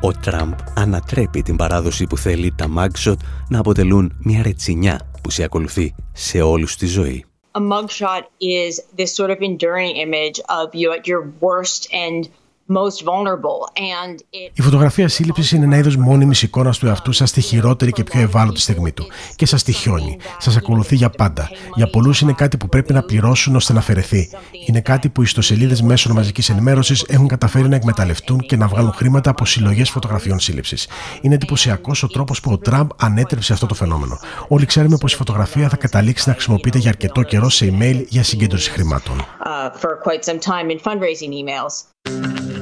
ο 0.00 0.12
Τραμπ 0.12 0.52
ανατρέπει 0.74 1.42
την 1.42 1.56
παράδοση 1.56 2.06
που 2.06 2.16
θέλει 2.16 2.54
τα 2.56 2.66
mugshot 2.76 3.16
να 3.48 3.58
αποτελούν 3.58 4.16
μια 4.18 4.42
ρετσινιά 4.42 5.00
που 5.22 5.30
σε 5.30 5.42
ακολουθεί 5.42 5.94
σε 6.12 6.40
όλους 6.40 6.76
τη 6.76 6.86
ζωή. 6.86 7.24
A 7.52 7.60
mugshot 7.60 8.24
is 8.38 8.72
this 8.98 9.14
sort 9.14 9.30
of 9.30 9.38
enduring 9.40 9.96
image 10.06 10.38
of 10.60 10.74
you 10.74 10.88
at 10.96 11.06
your 11.06 11.22
worst 11.40 11.80
and 12.04 12.28
η 14.52 14.62
φωτογραφία 14.62 15.08
σύλληψης 15.08 15.52
είναι 15.52 15.64
ένα 15.64 15.76
είδος 15.76 15.96
μόνιμης 15.96 16.42
εικόνας 16.42 16.78
του 16.78 16.86
εαυτού 16.86 17.12
σας 17.12 17.28
στη 17.28 17.40
χειρότερη 17.40 17.92
και 17.92 18.04
πιο 18.04 18.20
ευάλωτη 18.20 18.60
στιγμή 18.60 18.92
του. 18.92 19.06
Και 19.36 19.46
σας 19.46 19.62
τυχιώνει. 19.62 20.18
Σας 20.38 20.56
ακολουθεί 20.56 20.96
για 20.96 21.10
πάντα. 21.10 21.50
Για 21.74 21.90
πολλούς 21.90 22.20
είναι 22.20 22.32
κάτι 22.32 22.56
που 22.56 22.68
πρέπει 22.68 22.92
να 22.92 23.02
πληρώσουν 23.02 23.56
ώστε 23.56 23.72
να 23.72 23.78
αφαιρεθεί. 23.78 24.30
Είναι 24.66 24.80
κάτι 24.80 25.08
που 25.08 25.20
οι 25.20 25.24
ιστοσελίδες 25.26 25.82
μέσων 25.82 26.12
μαζικής 26.12 26.48
ενημέρωσης 26.48 27.04
έχουν 27.08 27.28
καταφέρει 27.28 27.68
να 27.68 27.76
εκμεταλλευτούν 27.76 28.40
και 28.40 28.56
να 28.56 28.66
βγάλουν 28.66 28.92
χρήματα 28.92 29.30
από 29.30 29.44
συλλογές 29.44 29.90
φωτογραφιών 29.90 30.38
σύλληψης. 30.38 30.88
Είναι 31.20 31.34
εντυπωσιακός 31.34 32.02
ο 32.02 32.06
τρόπος 32.06 32.40
που 32.40 32.52
ο 32.52 32.58
Τραμπ 32.58 32.90
ανέτρεψε 32.96 33.52
αυτό 33.52 33.66
το 33.66 33.74
φαινόμενο. 33.74 34.18
Όλοι 34.48 34.66
ξέρουμε 34.66 34.96
πως 34.96 35.12
η 35.12 35.16
φωτογραφία 35.16 35.68
θα 35.68 35.76
καταλήξει 35.76 36.28
να 36.28 36.34
χρησιμοποιείται 36.34 36.78
για 36.78 36.90
αρκετό 36.90 37.22
καιρό 37.22 37.48
σε 37.48 37.74
email 37.78 38.04
για 38.08 38.22
συγκέντρωση 38.22 38.70
χρημάτων. 38.70 39.24
Uh, 42.06 42.55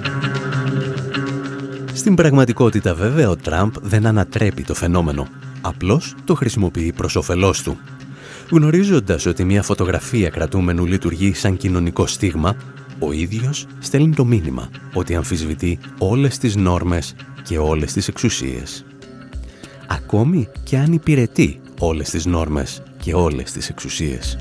στην 2.05 2.17
πραγματικότητα 2.17 2.95
βέβαια 2.95 3.29
ο 3.29 3.37
Τραμπ 3.37 3.73
δεν 3.83 4.07
ανατρέπει 4.07 4.63
το 4.63 4.75
φαινόμενο. 4.75 5.27
Απλώς 5.61 6.15
το 6.25 6.35
χρησιμοποιεί 6.35 6.93
προς 6.93 7.17
όφελός 7.17 7.63
του. 7.63 7.79
Γνωρίζοντας 8.51 9.27
ότι 9.27 9.45
μια 9.45 9.63
φωτογραφία 9.63 10.29
κρατούμενου 10.29 10.85
λειτουργεί 10.85 11.35
σαν 11.35 11.57
κοινωνικό 11.57 12.07
στίγμα, 12.07 12.57
ο 12.99 13.13
ίδιος 13.13 13.67
στέλνει 13.79 14.15
το 14.15 14.25
μήνυμα 14.25 14.71
ότι 14.95 15.15
αμφισβητεί 15.15 15.79
όλες 15.99 16.39
τις 16.39 16.57
νόρμες 16.57 17.15
και 17.43 17.59
όλες 17.59 17.93
τις 17.93 18.09
εξουσίες. 18.09 18.85
Ακόμη 19.89 20.49
και 20.63 20.77
αν 20.77 20.93
υπηρετεί 20.93 21.61
όλες 21.79 22.11
τις 22.11 22.27
νόρμες 22.27 22.83
και 23.01 23.15
όλες 23.15 23.53
τις 23.53 23.69
εξουσίες. 23.69 24.37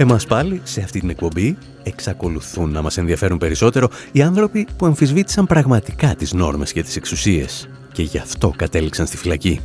Εμάς 0.00 0.26
πάλι, 0.26 0.60
σε 0.64 0.80
αυτή 0.80 1.00
την 1.00 1.10
εκπομπή, 1.10 1.58
εξακολουθούν 1.82 2.70
να 2.70 2.82
μας 2.82 2.98
ενδιαφέρουν 2.98 3.38
περισσότερο 3.38 3.88
οι 4.12 4.22
άνθρωποι 4.22 4.66
που 4.76 4.86
αμφισβήτησαν 4.86 5.46
πραγματικά 5.46 6.14
τις 6.14 6.32
νόρμες 6.32 6.72
και 6.72 6.82
τις 6.82 6.96
εξουσίες 6.96 7.68
και 7.92 8.02
γι' 8.02 8.18
αυτό 8.18 8.52
κατέληξαν 8.56 9.06
στη 9.06 9.16
φυλακή. 9.16 9.60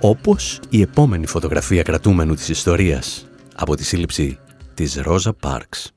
Όπως 0.00 0.60
η 0.68 0.80
επόμενη 0.80 1.26
φωτογραφία 1.26 1.82
κρατούμενου 1.82 2.34
της 2.34 2.48
ιστορίας 2.48 3.26
από 3.54 3.74
τη 3.76 3.84
σύλληψη 3.84 4.38
της 4.74 4.96
Ρόζα 4.96 5.32
Πάρξ. 5.32 5.92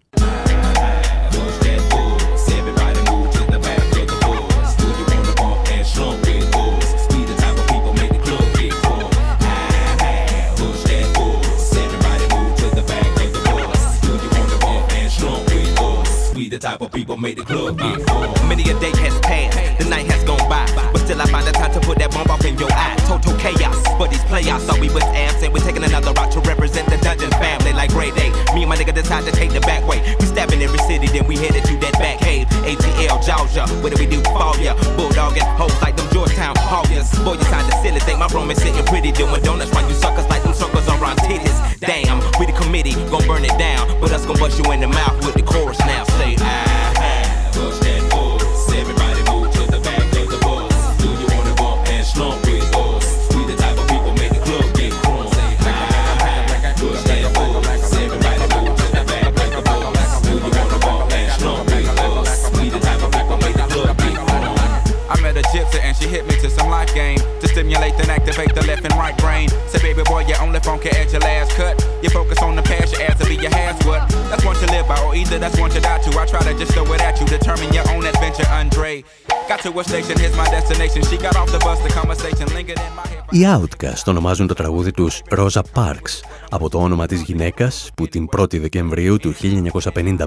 We 16.35 16.49
the 16.49 16.59
type 16.59 16.81
of 16.81 16.91
people 16.91 17.15
make 17.15 17.37
the 17.37 17.47
club 17.47 17.79
get 17.79 17.95
full. 18.11 18.27
Many 18.51 18.67
a 18.67 18.75
day 18.83 18.91
has 18.99 19.15
passed, 19.23 19.55
the 19.79 19.87
night 19.87 20.03
has 20.11 20.19
gone 20.27 20.43
by, 20.51 20.67
but 20.91 20.99
still 20.99 21.21
I 21.21 21.25
find 21.31 21.47
the 21.47 21.55
time 21.55 21.71
to 21.71 21.79
put 21.79 21.95
that 22.03 22.11
bomb 22.11 22.27
off 22.27 22.43
in 22.43 22.59
your 22.59 22.67
eye. 22.75 22.99
Total 23.07 23.31
chaos, 23.39 23.79
but 23.95 24.11
these 24.11 24.23
playoffs 24.27 24.67
thought 24.67 24.83
we 24.83 24.91
was 24.91 25.07
absent. 25.15 25.53
We're 25.55 25.63
taking 25.63 25.87
another 25.87 26.11
route 26.11 26.35
to 26.35 26.43
represent 26.43 26.91
the 26.91 26.99
dungeon 26.99 27.31
family 27.39 27.71
like 27.71 27.95
grade 27.95 28.15
Day. 28.19 28.35
Me 28.51 28.67
and 28.67 28.69
my 28.69 28.75
nigga 28.75 28.93
decide 28.93 29.23
to 29.23 29.31
take 29.31 29.55
the 29.55 29.63
back 29.63 29.87
way. 29.87 30.03
We 30.19 30.25
stabbing 30.27 30.59
every 30.59 30.79
city, 30.83 31.07
then 31.07 31.23
we 31.23 31.39
headed 31.39 31.63
to 31.71 31.79
that 31.87 31.95
back 32.03 32.19
cave. 32.19 32.51
ATL, 32.67 33.23
Georgia, 33.23 33.63
what 33.79 33.95
do 33.95 33.97
we 34.03 34.03
do 34.03 34.19
for 34.35 34.59
ya? 34.59 34.75
Bulldogging 34.99 35.47
hoes 35.55 35.71
like 35.79 35.95
them 35.95 36.11
Georgetown 36.11 36.59
Hoggers. 36.59 37.15
Boy, 37.23 37.39
you 37.39 37.47
the 37.47 37.75
silly, 37.79 38.03
think 38.03 38.19
my 38.19 38.27
room 38.35 38.51
is 38.51 38.59
sitting 38.59 38.83
pretty, 38.91 39.15
doing 39.15 39.39
donuts 39.39 39.71
while 39.71 39.87
you 39.87 39.95
suckers 39.95 40.27
like 40.27 40.34
suckers 40.55 40.87
around 40.87 41.17
titties. 41.19 41.79
Damn, 41.79 42.19
we 42.39 42.45
the 42.45 42.53
committee, 42.53 42.93
gon' 43.11 43.27
burn 43.27 43.43
it 43.43 43.57
down, 43.59 43.99
but 43.99 44.11
us 44.11 44.25
gon' 44.25 44.37
bust 44.37 44.57
you 44.57 44.71
in 44.71 44.79
the 44.79 44.87
mouth 44.87 45.25
with 45.25 45.35
the 45.35 45.43
chorus 45.43 45.79
now. 45.79 46.03
Say, 46.17 46.35
ah, 46.39 46.64
gypsy 66.05 66.13
and 66.13 66.13
she 66.13 66.15
hit 66.15 66.27
me 66.27 66.35
to 66.41 66.49
some 66.49 66.69
life 66.69 66.93
game 66.93 67.17
to 67.39 67.47
stimulate 67.47 67.93
and 67.99 68.09
activate 68.09 68.53
the 68.55 68.65
left 68.65 68.83
and 68.83 68.93
right 68.95 69.17
brain. 69.17 69.49
Say, 69.67 69.81
baby 69.81 70.03
boy, 70.03 70.25
you 70.27 70.35
only 70.41 70.59
funky 70.59 70.89
at 70.89 71.11
your 71.11 71.21
last 71.21 71.51
cut. 71.51 71.75
You 72.01 72.09
focus 72.09 72.39
on 72.41 72.55
the 72.55 72.61
past, 72.61 72.93
your 72.93 73.03
ass 73.03 73.17
to 73.19 73.25
be 73.25 73.35
your 73.35 73.53
has 73.53 73.75
what. 73.85 74.07
That's 74.29 74.45
one 74.45 74.55
to 74.55 74.67
live 74.67 74.87
by, 74.87 75.01
or 75.03 75.15
either 75.15 75.39
that's 75.39 75.59
one 75.59 75.71
to 75.71 75.79
die 75.79 75.99
to. 75.99 76.19
I 76.19 76.25
try 76.25 76.41
to 76.41 76.53
just 76.57 76.73
throw 76.73 76.93
it 76.93 77.01
at 77.01 77.19
you, 77.19 77.25
determine 77.25 77.73
your 77.73 77.87
own 77.91 78.05
adventure, 78.05 78.47
Andre. 78.49 79.03
Got 79.47 79.59
to 79.61 79.79
a 79.79 79.83
station, 79.83 80.17
here's 80.17 80.35
my 80.35 80.49
destination. 80.49 81.03
She 81.03 81.17
got 81.17 81.35
off 81.35 81.51
the 81.51 81.59
bus, 81.59 81.79
the 81.81 81.89
conversation 81.89 82.47
lingered 82.53 82.79
in 82.79 82.95
my 82.95 83.07
head. 83.07 83.15
Οι 83.29 83.45
Outcast 83.47 84.03
ονομάζουν 84.05 84.47
το 84.47 84.53
τραγούδι 84.53 84.91
τους 84.91 85.21
Rosa 85.37 85.61
Parks 85.73 86.21
από 86.49 86.69
το 86.69 86.77
όνομα 86.77 87.05
της 87.05 87.21
γυναίκας 87.21 87.89
που 87.95 88.07
την 88.07 88.29
1η 88.37 88.59
Δεκεμβρίου 88.59 89.17
του 89.17 89.33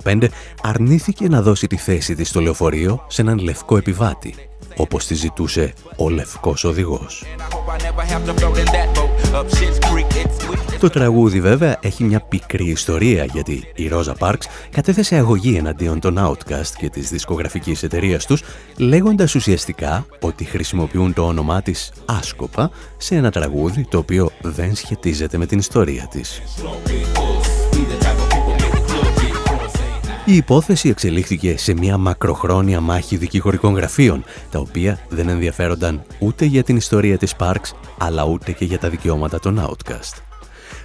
1955 0.05 0.29
αρνήθηκε 0.62 1.29
να 1.29 1.43
δώσει 1.43 1.67
τη 1.67 1.77
θέση 1.77 2.14
της 2.14 2.29
στο 2.29 2.41
λεωφορείο 2.41 3.05
σε 3.09 3.23
έναν 3.23 3.38
λευκό 3.38 3.77
επιβάτη 3.77 4.47
όπως 4.79 5.07
τη 5.07 5.14
ζητούσε 5.14 5.73
ο 5.97 6.09
λευκός 6.09 6.64
οδηγός. 6.64 7.25
And 7.25 7.41
I 7.41 7.55
hope 7.55 7.69
I 7.69 7.79
never 7.87 8.05
have 8.12 8.25
to 8.29 8.41
float 8.41 8.57
in 8.59 8.69
that 8.77 8.88
boat 8.97 9.09
up 9.38 9.47
Shit's 9.57 9.79
Creek. 9.88 10.25
It's 10.25 10.45
sweet. 10.45 10.79
Το 10.81 10.88
τραγούδι 10.88 11.41
βέβαια 11.41 11.79
έχει 11.81 12.05
μια 12.05 12.21
πικρή 12.21 12.67
ιστορία 12.67 13.25
γιατί 13.25 13.73
η 13.75 13.91
Rosa 13.93 14.12
Parks 14.19 14.45
κατέθεσε 14.71 15.17
αγωγή 15.17 15.57
εναντίον 15.57 16.01
των 16.01 16.17
Outcast 16.19 16.73
και 16.79 16.88
της 16.88 17.09
δισκογραφικής 17.09 17.83
εταιρείας 17.83 18.27
τους 18.27 18.43
λέγοντας 18.77 19.35
ουσιαστικά 19.35 20.07
ότι 20.21 20.45
χρησιμοποιούν 20.45 21.12
το 21.12 21.27
όνομά 21.27 21.62
της 21.62 21.93
άσκοπα 22.05 22.71
σε 22.97 23.14
ένα 23.14 23.31
τραγούδι 23.31 23.87
το 23.91 23.99
οποίο 23.99 24.31
δεν 24.43 24.75
σχετίζεται 24.75 25.38
με 25.38 25.47
την 25.47 25.59
ιστορία 25.59 26.09
της. 26.11 26.43
Η 30.29 30.37
υπόθεση 30.37 30.88
εξελίχθηκε 30.88 31.57
σε 31.57 31.75
μια 31.75 31.97
μακροχρόνια 31.97 32.81
μάχη 32.81 33.17
δικηγορικών 33.17 33.75
γραφείων, 33.75 34.25
τα 34.51 34.59
οποία 34.59 34.99
δεν 35.09 35.29
ενδιαφέρονταν 35.29 36.03
ούτε 36.19 36.45
για 36.45 36.62
την 36.62 36.77
ιστορία 36.77 37.19
της 37.19 37.35
Parks, 37.38 37.73
αλλά 37.99 38.25
ούτε 38.25 38.53
και 38.53 38.64
για 38.64 38.79
τα 38.79 38.88
δικαιώματα 38.88 39.41
των 39.41 39.61
Outcast. 39.61 40.23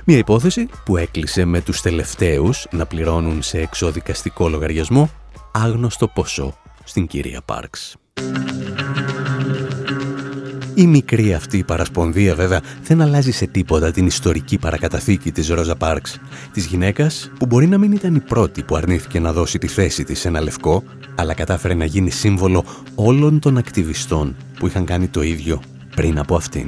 Μια 0.06 0.18
υπόθεση 0.18 0.70
που 0.86 0.98
έκλεισε 0.98 1.46
με 1.46 1.62
τους 1.62 1.82
τελευταίους 1.82 2.68
να 2.72 2.86
πληρώνουν 2.86 3.42
σε 3.42 3.60
εξοδικαστικό 3.60 4.50
λογαριασμό 4.50 5.10
άγνωστο 5.52 6.08
ποσό 6.08 6.58
στην 6.84 7.08
κυρία 7.08 7.42
Πάρξ. 7.46 7.96
Η 10.76 10.88
μικρή 10.88 11.34
αυτή 11.34 11.64
παρασπονδία 11.64 12.36
βέβαια 12.36 12.62
δεν 12.84 13.02
αλλάζει 13.02 13.32
σε 13.32 13.46
τίποτα 13.46 13.92
την 13.92 14.06
ιστορική 14.06 14.58
παρακαταθήκη 14.58 15.32
της 15.32 15.48
Ρόζα 15.48 15.76
Πάρξ, 15.76 16.20
της 16.52 16.66
γυναίκας 16.66 17.32
που 17.40 17.46
μπορεί 17.46 17.68
να 17.68 17.78
μην 17.78 17.92
ήταν 17.92 18.16
η 18.16 18.20
πρώτη 18.20 18.64
που 18.64 18.76
αρνήθηκε 18.76 19.20
να 19.20 19.34
δώσει 19.34 19.58
τη 19.58 19.68
θέση 19.68 20.04
της 20.04 20.20
σε 20.20 20.28
ένα 20.28 20.42
λευκό, 20.42 20.84
αλλά 21.16 21.34
κατάφερε 21.34 21.74
να 21.74 21.86
γίνει 21.86 22.10
σύμβολο 22.10 22.66
όλων 22.96 23.40
των 23.40 23.58
ακτιβιστών 23.58 24.36
που 24.60 24.68
είχαν 24.68 24.86
κάνει 24.86 25.08
το 25.08 25.22
ίδιο 25.22 25.62
πριν 25.96 26.20
από 26.20 26.36
αυτήν. 26.36 26.68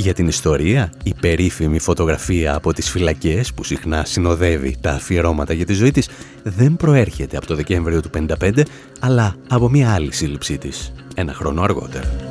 Για 0.00 0.14
την 0.14 0.28
ιστορία, 0.28 0.92
η 1.02 1.14
περίφημη 1.20 1.78
φωτογραφία 1.78 2.54
από 2.54 2.72
τις 2.72 2.90
φυλακές 2.90 3.52
που 3.52 3.64
συχνά 3.64 4.04
συνοδεύει 4.04 4.76
τα 4.80 4.90
αφιερώματα 4.90 5.52
για 5.52 5.66
τη 5.66 5.72
ζωή 5.72 5.90
της 5.90 6.08
δεν 6.42 6.76
προέρχεται 6.76 7.36
από 7.36 7.46
το 7.46 7.54
Δεκέμβριο 7.54 8.00
του 8.00 8.10
1955, 8.40 8.62
αλλά 9.00 9.34
από 9.48 9.68
μια 9.68 9.92
άλλη 9.92 10.12
σύλληψή 10.12 10.58
της, 10.58 10.92
ένα 11.14 11.32
χρόνο 11.32 11.62
αργότερα. 11.62 12.29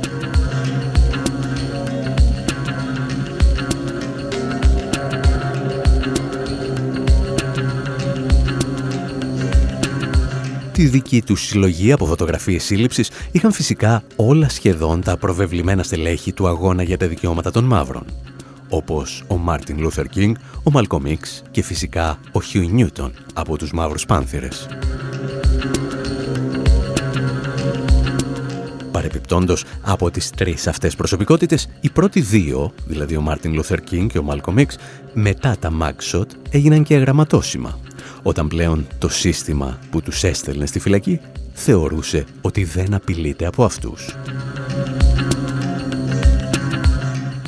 Τη 10.80 10.86
δική 10.86 11.22
του 11.22 11.36
συλλογή 11.36 11.92
από 11.92 12.06
φωτογραφίες 12.06 12.64
σύλληψης 12.64 13.10
είχαν 13.32 13.52
φυσικά 13.52 14.02
όλα 14.16 14.48
σχεδόν 14.48 15.00
τα 15.02 15.16
προβεβλημένα 15.16 15.82
στελέχη 15.82 16.32
του 16.32 16.46
αγώνα 16.48 16.82
για 16.82 16.96
τα 16.96 17.06
δικαιώματα 17.06 17.50
των 17.50 17.64
μαύρων, 17.64 18.04
όπως 18.68 19.24
ο 19.26 19.36
Μάρτιν 19.36 19.80
Λούθερ 19.80 20.06
Κίνγκ, 20.06 20.34
ο 20.62 20.70
Μάλκομ 20.70 21.02
Χ 21.02 21.42
και 21.50 21.62
φυσικά 21.62 22.18
ο 22.32 22.40
Χιούι 22.40 22.66
Νιούτον 22.66 23.12
από 23.34 23.58
τους 23.58 23.72
Μαύρους 23.72 24.06
Πάνθυρες. 24.06 24.66
Παρεπιπτόντος 28.90 29.64
από 29.82 30.10
τις 30.10 30.30
τρεις 30.30 30.66
αυτές 30.66 30.94
προσωπικότητες, 30.94 31.68
οι 31.80 31.90
πρώτοι 31.90 32.20
δύο, 32.20 32.72
δηλαδή 32.86 33.16
ο 33.16 33.20
Μάρτιν 33.20 33.54
Λούθερ 33.54 33.80
Κίνγκ 33.80 34.10
και 34.10 34.18
ο 34.18 34.22
Μάλκομ 34.22 34.54
Χ, 34.54 34.76
μετά 35.12 35.56
τα 35.58 35.70
Mugshot 35.80 36.26
έγιναν 36.50 36.82
και 36.82 36.96
γραμματόσημα, 36.96 37.78
όταν 38.22 38.48
πλέον 38.48 38.86
το 38.98 39.08
σύστημα 39.08 39.78
που 39.90 40.02
τους 40.02 40.24
έστελνε 40.24 40.66
στη 40.66 40.78
φυλακή 40.78 41.20
θεωρούσε 41.52 42.24
ότι 42.40 42.64
δεν 42.64 42.94
απειλείται 42.94 43.46
από 43.46 43.64
αυτούς. 43.64 44.16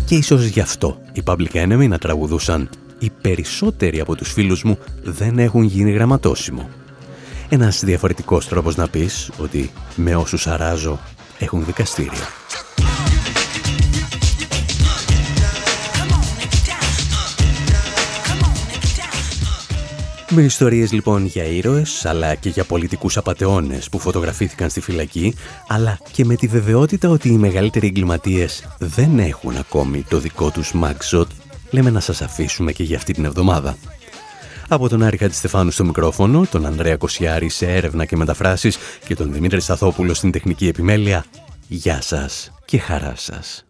Και 0.05 0.15
ίσως 0.15 0.45
γι' 0.45 0.61
αυτό 0.61 1.01
οι 1.13 1.23
Public 1.27 1.53
Enemy 1.53 1.89
να 1.89 1.99
τραγουδούσαν 1.99 2.69
«Οι 2.99 3.11
περισσότεροι 3.21 4.01
από 4.01 4.15
τους 4.15 4.33
φίλους 4.33 4.63
μου 4.63 4.79
δεν 5.03 5.39
έχουν 5.39 5.63
γίνει 5.63 5.91
γραμματόσημο». 5.91 6.69
Ένας 7.49 7.85
διαφορετικός 7.85 8.49
τρόπος 8.49 8.77
να 8.77 8.89
πεις 8.89 9.31
ότι 9.39 9.71
με 9.97 10.17
όσους 10.17 10.47
αράζω 10.47 10.99
έχουν 11.39 11.65
δικαστήρια. 11.65 12.29
Με 20.35 20.43
ιστορίες 20.43 20.93
λοιπόν 20.93 21.27
για 21.27 21.45
ήρωες, 21.45 22.07
αλλά 22.07 22.35
και 22.35 22.49
για 22.49 22.65
πολιτικούς 22.65 23.17
απατεώνες 23.17 23.89
που 23.89 23.99
φωτογραφήθηκαν 23.99 24.71
στη 24.71 24.81
φυλακή, 24.81 25.35
αλλά 25.69 25.99
και 26.13 26.25
με 26.25 26.35
τη 26.35 26.47
βεβαιότητα 26.47 27.09
ότι 27.09 27.29
οι 27.29 27.37
μεγαλύτεροι 27.37 27.87
εγκληματίες 27.87 28.77
δεν 28.79 29.19
έχουν 29.19 29.57
ακόμη 29.57 30.05
το 30.09 30.19
δικό 30.19 30.51
τους 30.51 30.73
mugshot, 30.83 31.27
λέμε 31.71 31.91
να 31.91 32.01
σας 32.01 32.23
αφήσουμε 32.23 32.73
και 32.73 32.83
για 32.83 32.97
αυτή 32.97 33.13
την 33.13 33.25
εβδομάδα. 33.25 33.77
Από 34.69 34.89
τον 34.89 35.03
Άρη 35.03 35.17
Χατζηστεφάνου 35.17 35.71
στο 35.71 35.85
μικρόφωνο, 35.85 36.47
τον 36.51 36.67
Ανδρέα 36.67 36.97
Κοσιάρη 36.97 37.49
σε 37.49 37.67
έρευνα 37.67 38.05
και 38.05 38.17
μεταφράσεις 38.17 38.77
και 39.07 39.15
τον 39.15 39.33
Δημήτρη 39.33 39.61
Σταθόπουλο 39.61 40.15
στην 40.15 40.31
τεχνική 40.31 40.69
επιμέλεια, 40.69 41.25
γεια 41.69 42.01
σας 42.01 42.53
και 42.65 42.79
χαρά 42.79 43.15
σας. 43.17 43.65